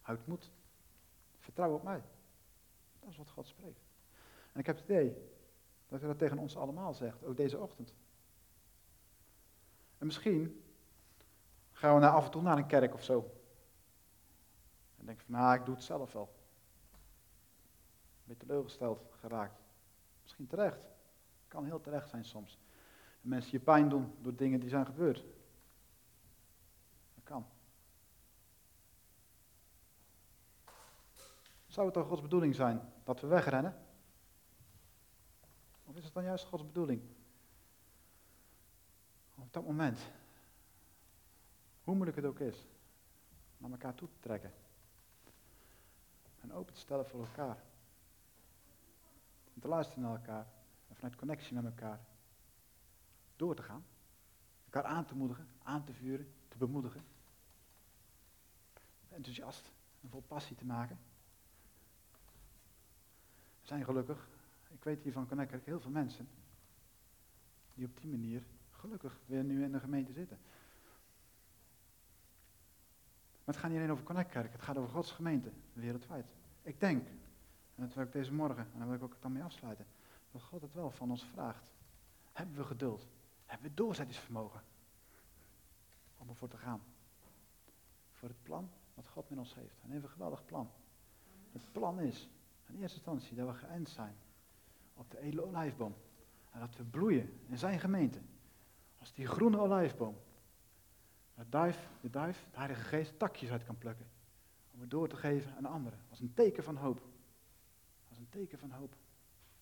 Houd 0.00 0.26
moed. 0.26 0.50
Vertrouw 1.38 1.74
op 1.74 1.82
mij. 1.82 2.02
Dat 3.00 3.10
is 3.10 3.16
wat 3.16 3.30
God 3.30 3.46
spreekt. 3.46 3.80
En 4.52 4.60
ik 4.60 4.66
heb 4.66 4.76
het 4.76 4.84
idee 4.84 5.16
dat 5.88 6.00
hij 6.00 6.08
dat 6.08 6.18
tegen 6.18 6.38
ons 6.38 6.56
allemaal 6.56 6.94
zegt, 6.94 7.24
ook 7.24 7.36
deze 7.36 7.58
ochtend. 7.58 7.94
En 9.98 10.06
misschien 10.06 10.64
gaan 11.72 11.94
we 11.94 12.00
naar 12.00 12.12
af 12.12 12.24
en 12.24 12.30
toe 12.30 12.42
naar 12.42 12.56
een 12.56 12.66
kerk 12.66 12.94
of 12.94 13.04
zo. 13.04 13.30
denk 14.96 15.20
van, 15.20 15.34
nou, 15.34 15.58
ik 15.58 15.64
doe 15.64 15.74
het 15.74 15.84
zelf 15.84 16.12
wel. 16.12 16.34
Ben 18.24 18.36
je 18.38 18.46
teleurgesteld 18.46 19.06
geraakt. 19.20 19.60
Misschien 20.22 20.46
terecht. 20.46 20.80
Kan 21.48 21.64
heel 21.64 21.80
terecht 21.80 22.08
zijn 22.08 22.24
soms. 22.24 22.58
En 23.22 23.28
mensen 23.28 23.52
je 23.52 23.60
pijn 23.60 23.88
doen 23.88 24.14
door 24.20 24.36
dingen 24.36 24.60
die 24.60 24.68
zijn 24.68 24.86
gebeurd. 24.86 25.24
Dat 27.14 27.24
kan. 27.24 27.46
Zou 31.66 31.86
het 31.86 31.94
dan 31.94 32.04
Gods 32.04 32.22
bedoeling 32.22 32.54
zijn 32.54 32.92
dat 33.04 33.20
we 33.20 33.26
wegrennen? 33.26 33.86
Of 35.84 35.96
is 35.96 36.04
het 36.04 36.14
dan 36.14 36.24
juist 36.24 36.44
Gods 36.44 36.66
bedoeling? 36.66 37.02
Op 39.34 39.52
dat 39.52 39.64
moment, 39.64 40.00
hoe 41.82 41.94
moeilijk 41.94 42.16
het 42.16 42.26
ook 42.26 42.40
is, 42.40 42.66
naar 43.56 43.70
elkaar 43.70 43.94
toe 43.94 44.08
te 44.08 44.18
trekken. 44.20 44.52
En 46.40 46.52
open 46.52 46.74
te 46.74 46.80
stellen 46.80 47.06
voor 47.06 47.20
elkaar. 47.20 47.62
En 49.54 49.60
te 49.60 49.68
luisteren 49.68 50.02
naar 50.02 50.14
elkaar. 50.14 50.46
En 50.88 50.96
vanuit 50.96 51.16
connectie 51.16 51.54
met 51.54 51.64
elkaar 51.64 52.00
door 53.38 53.54
te 53.54 53.62
gaan. 53.62 53.84
Elkaar 54.64 54.84
aan 54.84 55.04
te 55.04 55.14
moedigen, 55.14 55.48
aan 55.62 55.84
te 55.84 55.92
vuren, 55.92 56.32
te 56.48 56.56
bemoedigen. 56.56 57.04
Enthousiast 59.08 59.72
en 60.00 60.08
vol 60.08 60.22
passie 60.26 60.56
te 60.56 60.64
maken. 60.64 60.98
Er 63.60 63.66
zijn 63.74 63.84
gelukkig, 63.84 64.28
ik 64.68 64.84
weet 64.84 65.02
hier 65.02 65.12
van 65.12 65.28
Connect 65.28 65.64
heel 65.64 65.80
veel 65.80 65.90
mensen 65.90 66.28
die 67.74 67.86
op 67.86 68.00
die 68.00 68.10
manier 68.10 68.42
gelukkig 68.70 69.18
weer 69.26 69.44
nu 69.44 69.64
in 69.64 69.72
de 69.72 69.80
gemeente 69.80 70.12
zitten. 70.12 70.38
Maar 73.44 73.54
het 73.54 73.56
gaat 73.56 73.70
niet 73.70 73.78
alleen 73.78 73.92
over 73.92 74.04
Connect 74.04 74.30
Kerk, 74.30 74.52
het 74.52 74.62
gaat 74.62 74.76
over 74.76 74.90
Gods 74.90 75.12
gemeente, 75.12 75.52
wereldwijd. 75.72 76.34
Ik 76.62 76.80
denk, 76.80 77.08
en 77.74 77.84
dat 77.84 77.94
wil 77.94 78.04
ik 78.04 78.12
deze 78.12 78.32
morgen, 78.32 78.68
en 78.72 78.78
daar 78.78 78.86
wil 78.86 78.96
ik 78.96 79.02
ook 79.02 79.16
dan 79.20 79.32
mee 79.32 79.42
afsluiten, 79.42 79.86
dat 80.30 80.42
God 80.42 80.62
het 80.62 80.74
wel 80.74 80.90
van 80.90 81.10
ons 81.10 81.24
vraagt. 81.24 81.72
Hebben 82.32 82.56
we 82.56 82.64
geduld? 82.64 83.06
Hebben 83.48 83.68
we 83.68 83.74
doorzettingsvermogen? 83.74 84.62
Om 86.16 86.28
ervoor 86.28 86.48
te 86.48 86.56
gaan. 86.56 86.82
Voor 88.12 88.28
het 88.28 88.42
plan 88.42 88.70
wat 88.94 89.06
God 89.06 89.28
met 89.30 89.38
ons 89.38 89.54
heeft. 89.54 89.80
En 89.82 89.90
heeft 89.90 90.04
een 90.04 90.10
geweldig 90.10 90.44
plan. 90.44 90.70
Het 91.52 91.72
plan 91.72 92.00
is, 92.00 92.28
in 92.66 92.80
eerste 92.80 92.96
instantie, 92.96 93.36
dat 93.36 93.46
we 93.46 93.54
geënt 93.54 93.88
zijn 93.88 94.16
op 94.94 95.10
de 95.10 95.20
edele 95.20 95.44
olijfboom. 95.44 95.94
En 96.50 96.60
dat 96.60 96.76
we 96.76 96.84
bloeien 96.84 97.40
in 97.46 97.58
zijn 97.58 97.80
gemeente. 97.80 98.20
Als 98.98 99.12
die 99.12 99.26
groene 99.26 99.58
olijfboom. 99.58 100.16
De 101.34 101.48
duif, 101.48 101.88
de 102.00 102.10
duif, 102.10 102.46
de 102.50 102.56
Heilige 102.56 102.82
Geest, 102.82 103.18
takjes 103.18 103.50
uit 103.50 103.64
kan 103.64 103.78
plukken. 103.78 104.06
Om 104.70 104.80
het 104.80 104.90
door 104.90 105.08
te 105.08 105.16
geven 105.16 105.56
aan 105.56 105.66
anderen. 105.66 105.98
Als 106.10 106.20
een 106.20 106.34
teken 106.34 106.64
van 106.64 106.76
hoop. 106.76 107.02
Als 108.08 108.18
een 108.18 108.28
teken 108.28 108.58
van 108.58 108.70
hoop. 108.70 108.96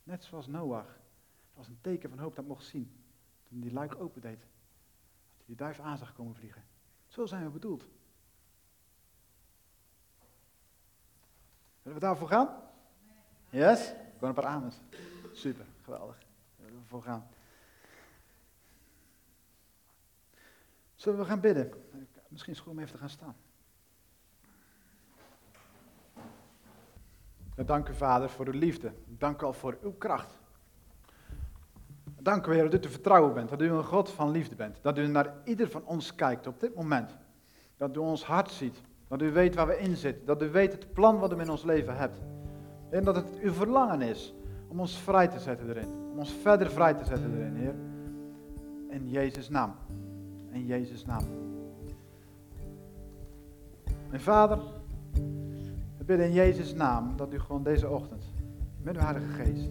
Net 0.02 0.24
zoals 0.24 0.46
Noach. 0.46 0.98
Als 1.54 1.68
een 1.68 1.80
teken 1.80 2.08
van 2.08 2.18
hoop 2.18 2.34
dat 2.34 2.46
mocht 2.46 2.64
zien. 2.64 3.05
Toen 3.48 3.60
die 3.60 3.72
luik 3.72 3.94
open 4.00 4.20
deed. 4.20 4.40
Dat 4.40 5.36
hij 5.36 5.46
die 5.46 5.56
duif 5.56 5.80
aan 5.80 5.98
zag 5.98 6.12
komen 6.12 6.34
vliegen. 6.34 6.64
Zo 7.06 7.26
zijn 7.26 7.44
we 7.44 7.50
bedoeld. 7.50 7.84
Willen 11.82 12.00
we 12.00 12.06
daarvoor 12.06 12.28
gaan? 12.28 12.48
Yes? 13.50 13.92
Gewoon 14.12 14.28
een 14.28 14.34
paar 14.34 14.46
amens. 14.46 14.80
Super, 15.32 15.66
geweldig. 15.82 16.18
Willen 16.56 16.80
we 16.80 16.86
voor 16.86 17.02
gaan. 17.02 17.28
Zullen 20.94 21.18
we 21.18 21.24
gaan 21.24 21.40
bidden? 21.40 21.72
Misschien 22.28 22.52
is 22.52 22.58
het 22.58 22.68
goed 22.68 22.76
om 22.76 22.78
even 22.78 22.92
te 22.92 22.98
gaan 22.98 23.10
staan. 23.10 23.36
Dank 27.54 27.88
u, 27.88 27.94
Vader, 27.94 28.30
voor 28.30 28.46
uw 28.46 28.58
liefde. 28.58 28.92
Dank 29.06 29.42
u 29.42 29.44
al 29.44 29.52
voor 29.52 29.78
uw 29.82 29.92
kracht. 29.92 30.38
Dank 32.26 32.46
u, 32.46 32.52
Heer, 32.52 32.62
dat 32.62 32.74
u 32.74 32.78
te 32.78 32.88
vertrouwen 32.88 33.34
bent. 33.34 33.48
Dat 33.48 33.62
u 33.62 33.70
een 33.70 33.84
God 33.84 34.10
van 34.10 34.30
liefde 34.30 34.54
bent. 34.54 34.78
Dat 34.82 34.98
u 34.98 35.06
naar 35.06 35.34
ieder 35.44 35.68
van 35.68 35.82
ons 35.84 36.14
kijkt 36.14 36.46
op 36.46 36.60
dit 36.60 36.74
moment. 36.74 37.16
Dat 37.76 37.96
u 37.96 37.98
ons 37.98 38.24
hart 38.24 38.50
ziet. 38.50 38.80
Dat 39.08 39.22
u 39.22 39.32
weet 39.32 39.54
waar 39.54 39.66
we 39.66 39.78
in 39.78 39.96
zitten. 39.96 40.26
Dat 40.26 40.42
u 40.42 40.50
weet 40.50 40.72
het 40.72 40.92
plan 40.92 41.18
wat 41.18 41.32
u 41.32 41.40
in 41.40 41.50
ons 41.50 41.64
leven 41.64 41.96
hebt. 41.96 42.18
En 42.90 43.04
dat 43.04 43.16
het 43.16 43.26
uw 43.40 43.52
verlangen 43.52 44.02
is 44.02 44.34
om 44.68 44.80
ons 44.80 44.98
vrij 44.98 45.28
te 45.28 45.38
zetten 45.38 45.68
erin. 45.68 45.88
Om 46.12 46.18
ons 46.18 46.32
verder 46.32 46.70
vrij 46.70 46.94
te 46.94 47.04
zetten 47.04 47.34
erin, 47.34 47.54
Heer. 47.54 47.74
In 48.88 49.08
Jezus' 49.08 49.48
naam. 49.48 49.74
In 50.50 50.66
Jezus' 50.66 51.04
naam. 51.04 51.24
En 54.10 54.20
Vader, 54.20 54.58
we 55.98 56.04
bidden 56.04 56.26
in 56.26 56.32
Jezus' 56.32 56.74
naam 56.74 57.16
dat 57.16 57.32
u 57.32 57.38
gewoon 57.38 57.62
deze 57.62 57.88
ochtend 57.88 58.24
met 58.82 58.96
uw 58.96 59.02
Heilige 59.02 59.32
Geest 59.32 59.68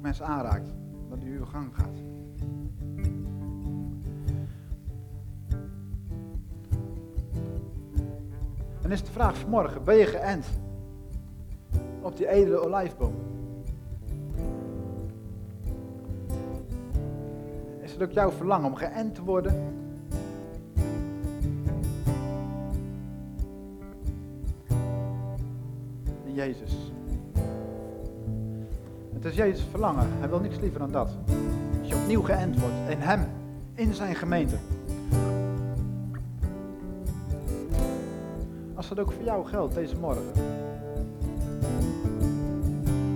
mensen 0.00 0.26
aanraakt. 0.26 0.79
Dat 1.10 1.22
u 1.24 1.38
uw 1.38 1.44
gang 1.44 1.74
gaat. 1.74 1.98
En 8.82 8.90
is 8.90 9.04
de 9.04 9.10
vraag 9.10 9.38
vanmorgen, 9.38 9.84
ben 9.84 9.96
je 9.96 10.06
geënt 10.06 10.46
op 12.02 12.16
die 12.16 12.28
edele 12.28 12.58
olijfboom? 12.58 13.14
Is 17.80 17.92
het 17.92 18.02
ook 18.02 18.10
jouw 18.10 18.30
verlangen 18.30 18.66
om 18.66 18.74
geënt 18.74 19.14
te 19.14 19.22
worden? 19.22 19.54
In 26.24 26.34
Jezus. 26.34 26.89
Het 29.20 29.30
is 29.30 29.36
Jezus 29.36 29.66
verlangen. 29.70 30.08
Hij 30.18 30.28
wil 30.28 30.40
niks 30.40 30.58
liever 30.60 30.78
dan 30.78 30.90
dat. 30.90 31.10
Dat 31.80 31.88
je 31.88 31.94
opnieuw 31.94 32.22
geënt 32.22 32.60
wordt 32.60 32.74
in 32.88 32.98
Hem, 32.98 33.26
in 33.74 33.94
zijn 33.94 34.14
gemeente. 34.14 34.56
Als 38.74 38.88
dat 38.88 38.98
ook 38.98 39.12
voor 39.12 39.24
jou 39.24 39.46
geldt 39.46 39.74
deze 39.74 39.96
morgen. 39.96 40.24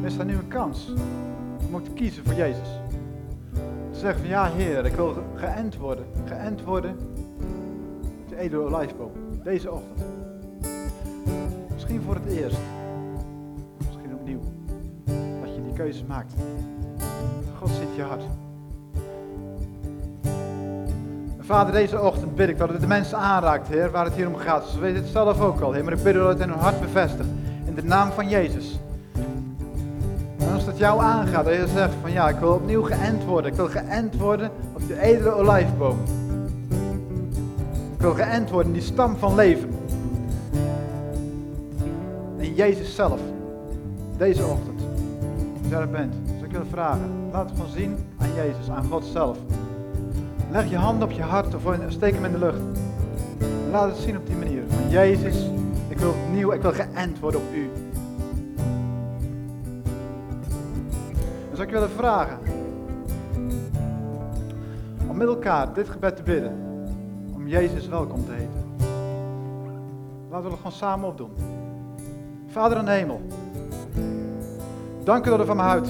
Is 0.02 0.16
er 0.16 0.24
nu 0.24 0.34
een 0.34 0.48
kans 0.48 0.92
om 1.72 1.84
te 1.84 1.90
kiezen 1.90 2.24
voor 2.24 2.34
Jezus. 2.34 2.68
Te 3.92 3.98
zeggen 3.98 4.20
van 4.20 4.28
ja 4.28 4.50
Heer, 4.50 4.86
ik 4.86 4.94
wil 4.94 5.14
geënt 5.34 5.76
worden. 5.76 6.04
Geënt 6.24 6.62
worden 6.62 6.96
de 8.28 8.36
edele 8.36 8.62
olijfboom. 8.62 9.12
Deze 9.44 9.72
ochtend. 9.72 10.04
Misschien 11.72 12.02
voor 12.02 12.14
het 12.14 12.26
eerst. 12.26 12.73
Dat 15.84 15.94
je 15.94 16.00
die 16.00 16.08
keuze 16.08 16.28
maakt. 16.28 16.32
God 17.58 17.68
ziet 17.68 17.96
je 17.96 18.02
hart. 18.02 18.22
Vader, 21.40 21.72
deze 21.72 22.00
ochtend 22.00 22.34
bid 22.34 22.48
ik 22.48 22.58
dat 22.58 22.68
het 22.68 22.80
de 22.80 22.86
mensen 22.86 23.18
aanraakt, 23.18 23.68
Heer, 23.68 23.90
waar 23.90 24.04
het 24.04 24.14
hier 24.14 24.26
om 24.26 24.36
gaat. 24.36 24.66
Ze 24.66 24.80
weten 24.80 25.02
het 25.02 25.10
zelf 25.10 25.40
ook 25.40 25.60
al, 25.60 25.72
Heer, 25.72 25.84
maar 25.84 25.92
ik 25.92 26.02
bid 26.02 26.14
dat 26.14 26.28
het 26.28 26.40
in 26.40 26.48
hun 26.48 26.58
hart 26.58 26.80
bevestigt. 26.80 27.28
In 27.64 27.74
de 27.74 27.82
naam 27.82 28.10
van 28.12 28.28
Jezus. 28.28 28.78
En 30.38 30.52
als 30.52 30.66
het 30.66 30.78
jou 30.78 31.00
aangaat, 31.02 31.44
dat 31.44 31.54
je 31.54 31.66
zegt 31.74 31.94
van 32.00 32.12
ja, 32.12 32.28
ik 32.28 32.38
wil 32.38 32.52
opnieuw 32.52 32.82
geënt 32.82 33.24
worden. 33.24 33.50
Ik 33.50 33.56
wil 33.56 33.68
geënt 33.68 34.16
worden 34.16 34.50
op 34.72 34.86
de 34.86 35.00
edele 35.00 35.30
olijfboom. 35.30 35.98
Ik 37.94 38.00
wil 38.00 38.14
geënt 38.14 38.50
worden 38.50 38.72
in 38.72 38.78
die 38.78 38.88
stam 38.88 39.16
van 39.16 39.34
leven. 39.34 39.70
In 42.36 42.54
Jezus 42.54 42.94
zelf. 42.94 43.20
Deze 44.16 44.44
ochtend. 44.44 44.73
Als 45.64 45.72
je 45.72 45.78
er 45.78 45.90
bent. 45.90 46.12
Dus 46.12 46.42
ik 46.42 46.50
wil 46.50 46.64
vragen. 46.70 47.10
Laat 47.32 47.48
het 47.48 47.58
gewoon 47.58 47.72
zien 47.72 47.96
aan 48.18 48.34
Jezus, 48.34 48.70
aan 48.70 48.84
God 48.84 49.04
zelf. 49.04 49.38
Leg 50.50 50.70
je 50.70 50.76
hand 50.76 51.02
op 51.02 51.10
je 51.10 51.22
hart 51.22 51.54
of 51.54 51.62
steek 51.88 52.14
hem 52.14 52.24
in 52.24 52.32
de 52.32 52.38
lucht. 52.38 52.60
Laat 53.70 53.88
het 53.88 53.98
zien 53.98 54.16
op 54.16 54.26
die 54.26 54.36
manier. 54.36 54.62
Van 54.68 54.90
Jezus, 54.90 55.50
ik 55.88 55.98
wil 55.98 56.10
opnieuw, 56.10 56.52
ik 56.52 56.62
wil 56.62 56.72
geënt 56.72 57.20
worden 57.20 57.40
op 57.40 57.54
u. 57.54 57.70
Zou 61.52 61.66
ik 61.66 61.72
willen 61.72 61.90
vragen. 61.90 62.38
Om 65.08 65.16
met 65.16 65.28
elkaar 65.28 65.72
dit 65.72 65.88
gebed 65.88 66.16
te 66.16 66.22
bidden. 66.22 66.52
Om 67.34 67.48
Jezus 67.48 67.88
welkom 67.88 68.24
te 68.24 68.32
heten. 68.32 68.64
Laten 70.30 70.44
we 70.44 70.50
het 70.50 70.56
gewoon 70.56 70.72
samen 70.72 71.08
opdoen. 71.08 71.30
Vader 72.46 72.78
in 72.78 72.84
de 72.84 72.90
hemel. 72.90 73.20
Dank 75.04 75.26
u 75.26 75.30
dat 75.30 75.40
u 75.40 75.44
van 75.44 75.56
me 75.56 75.62
houdt. 75.62 75.88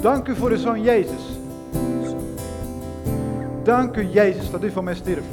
Dank 0.00 0.28
u 0.28 0.36
voor 0.36 0.48
de 0.48 0.58
Zoon 0.58 0.82
Jezus. 0.82 1.38
Dank 3.62 3.96
u, 3.96 4.08
Jezus, 4.08 4.50
dat 4.50 4.64
u 4.64 4.70
voor 4.70 4.84
mij 4.84 4.94
stierf. 4.94 5.24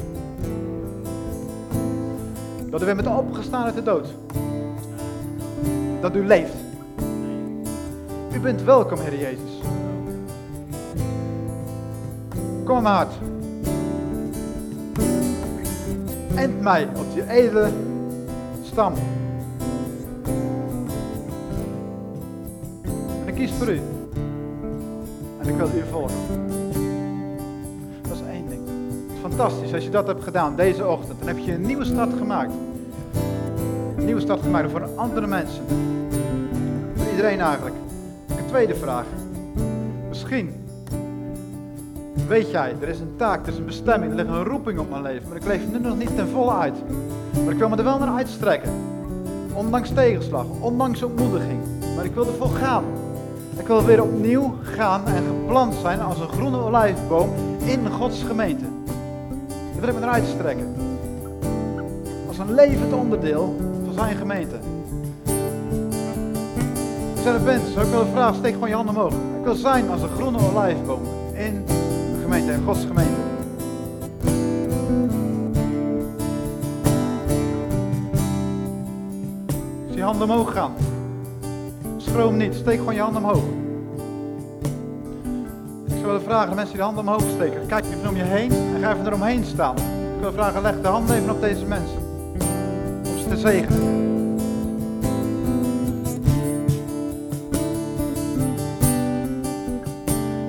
Dat 2.69 2.81
u 2.81 2.85
weer 2.85 2.95
met 2.95 3.07
opgestaan 3.07 3.63
uit 3.65 3.75
de 3.75 3.83
dood. 3.83 4.07
Dat 6.01 6.15
u 6.15 6.25
leeft. 6.25 6.55
U 8.33 8.39
bent 8.39 8.63
welkom, 8.63 8.99
Heer 8.99 9.19
Jezus. 9.19 9.61
Kom 12.63 12.85
hart. 12.85 13.13
Ent 16.35 16.61
mij 16.61 16.87
op 16.95 17.13
die 17.13 17.29
edele 17.29 17.69
stam. 18.61 18.93
Kies 23.39 23.51
voor 23.51 23.69
u. 23.69 23.81
En 25.41 25.47
ik 25.47 25.55
wil 25.55 25.67
u 25.75 25.83
volgen. 25.91 26.15
Dat 28.01 28.11
is 28.11 28.21
één 28.31 28.49
ding. 28.49 28.61
Het 29.07 29.15
is 29.15 29.19
fantastisch 29.21 29.73
als 29.73 29.83
je 29.83 29.89
dat 29.89 30.07
hebt 30.07 30.23
gedaan 30.23 30.55
deze 30.55 30.87
ochtend. 30.87 31.19
Dan 31.19 31.27
heb 31.27 31.37
je 31.37 31.53
een 31.53 31.61
nieuwe 31.65 31.85
start 31.85 32.13
gemaakt. 32.17 32.51
Een 33.97 34.05
nieuwe 34.05 34.21
start 34.21 34.41
gemaakt 34.41 34.71
voor 34.71 34.89
andere 34.95 35.27
mensen. 35.27 35.63
Voor 36.95 37.09
iedereen 37.09 37.39
eigenlijk. 37.39 37.75
Een 38.27 38.45
tweede 38.45 38.75
vraag. 38.75 39.05
Misschien 40.07 40.53
weet 42.27 42.51
jij, 42.51 42.75
er 42.81 42.87
is 42.87 42.99
een 42.99 43.15
taak, 43.15 43.41
er 43.41 43.51
is 43.51 43.57
een 43.57 43.65
bestemming, 43.65 44.11
er 44.11 44.17
ligt 44.17 44.29
een 44.29 44.43
roeping 44.43 44.79
op 44.79 44.89
mijn 44.89 45.01
leven, 45.01 45.27
maar 45.27 45.37
ik 45.37 45.45
leef 45.45 45.61
nu 45.71 45.79
nog 45.79 45.97
niet 45.97 46.15
ten 46.15 46.27
volle 46.27 46.51
uit. 46.51 46.75
Maar 47.43 47.53
ik 47.53 47.59
wil 47.59 47.69
me 47.69 47.77
er 47.77 47.83
wel 47.83 47.99
naar 47.99 48.15
uitstrekken. 48.15 48.71
Ondanks 49.53 49.89
tegenslag, 49.89 50.45
ondanks 50.59 51.03
ontmoediging. 51.03 51.59
Maar 51.95 52.05
ik 52.05 52.13
wil 52.13 52.25
ervoor 52.25 52.49
gaan. 52.49 52.83
Ik 53.59 53.67
wil 53.67 53.85
weer 53.85 54.03
opnieuw 54.03 54.53
gaan 54.61 55.05
en 55.05 55.23
geplant 55.23 55.73
zijn 55.81 56.01
als 56.01 56.19
een 56.19 56.27
groene 56.27 56.57
olijfboom 56.57 57.29
in 57.65 57.91
Gods 57.91 58.23
gemeente. 58.23 58.63
Daar 59.47 59.79
wil 59.79 59.89
ik 59.89 59.93
me 59.93 59.99
naar 59.99 60.09
uitstrekken. 60.09 60.75
Als 62.27 62.37
een 62.37 62.53
levend 62.53 62.93
onderdeel 62.93 63.55
van 63.85 63.93
zijn 63.93 64.15
gemeente. 64.15 64.55
Als 67.15 67.23
je 67.23 67.29
er 67.29 67.59
zou 67.73 67.85
ik 67.85 67.91
willen 67.91 68.07
vragen, 68.11 68.35
steek 68.35 68.53
gewoon 68.53 68.69
je 68.69 68.75
handen 68.75 68.95
omhoog. 68.95 69.13
Ik 69.13 69.43
wil 69.43 69.55
zijn 69.55 69.89
als 69.89 70.01
een 70.01 70.09
groene 70.09 70.39
olijfboom 70.49 71.01
in 71.33 71.65
de 71.65 72.19
gemeente, 72.21 72.51
in 72.51 72.63
Gods 72.65 72.85
gemeente. 72.85 73.21
Als 79.87 79.95
je 79.95 80.01
handen 80.01 80.29
omhoog 80.29 80.53
gaan. 80.53 80.71
Schroom 82.09 82.37
niet, 82.37 82.55
steek 82.55 82.77
gewoon 82.77 82.95
je 82.95 83.01
handen 83.01 83.23
omhoog. 83.23 83.43
Ik 85.85 85.95
zou 85.95 86.05
willen 86.05 86.21
vragen, 86.21 86.49
de 86.49 86.55
mensen 86.55 86.73
die 86.73 86.77
de 86.77 86.83
handen 86.83 87.07
omhoog 87.07 87.23
steken, 87.35 87.65
kijk 87.67 87.85
even 87.85 88.09
om 88.09 88.15
je 88.15 88.23
heen 88.23 88.51
en 88.51 88.81
ga 88.81 88.93
even 88.93 89.05
eromheen 89.05 89.43
staan. 89.45 89.75
Ik 89.77 90.21
wil 90.21 90.31
vragen, 90.31 90.61
leg 90.61 90.81
de 90.81 90.87
handen 90.87 91.15
even 91.15 91.29
op 91.29 91.41
deze 91.41 91.65
mensen. 91.65 91.97
Om 93.05 93.17
ze 93.17 93.27
te 93.27 93.37
zegenen. 93.37 93.97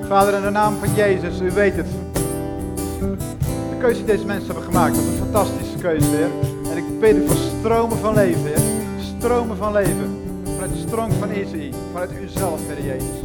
Vader, 0.09 0.35
in 0.35 0.43
de 0.43 0.51
naam 0.51 0.75
van 0.79 0.95
Jezus, 0.95 1.41
u 1.41 1.51
weet 1.51 1.77
het. 1.77 1.87
De 3.71 3.77
keuze 3.79 3.97
die 3.97 4.07
deze 4.07 4.27
mensen 4.27 4.47
hebben 4.47 4.65
gemaakt, 4.65 4.95
dat 4.95 5.05
is 5.05 5.11
een 5.11 5.17
fantastische 5.17 5.79
keuze, 5.79 6.07
Heer. 6.07 6.31
En 6.71 6.77
ik 6.77 7.01
bid 7.01 7.17
u 7.17 7.27
voor 7.27 7.37
stromen 7.37 7.99
van 7.99 8.15
leven, 8.15 8.45
Heer. 8.45 8.61
Stromen 9.19 9.57
van 9.57 9.73
leven. 9.73 10.20
Vanuit 10.71 10.83
de 10.83 10.89
stroom 10.89 11.11
van 11.11 11.31
Isaïe, 11.31 11.73
vanuit 11.93 12.11
uzelf, 12.23 12.61
Heer 12.67 12.85
Jezus. 12.85 13.21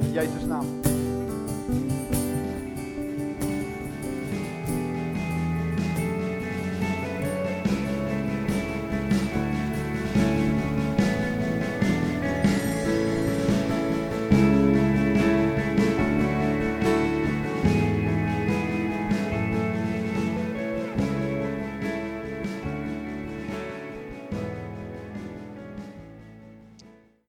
In 0.00 0.12
Jezus' 0.12 0.46
naam. 0.46 0.79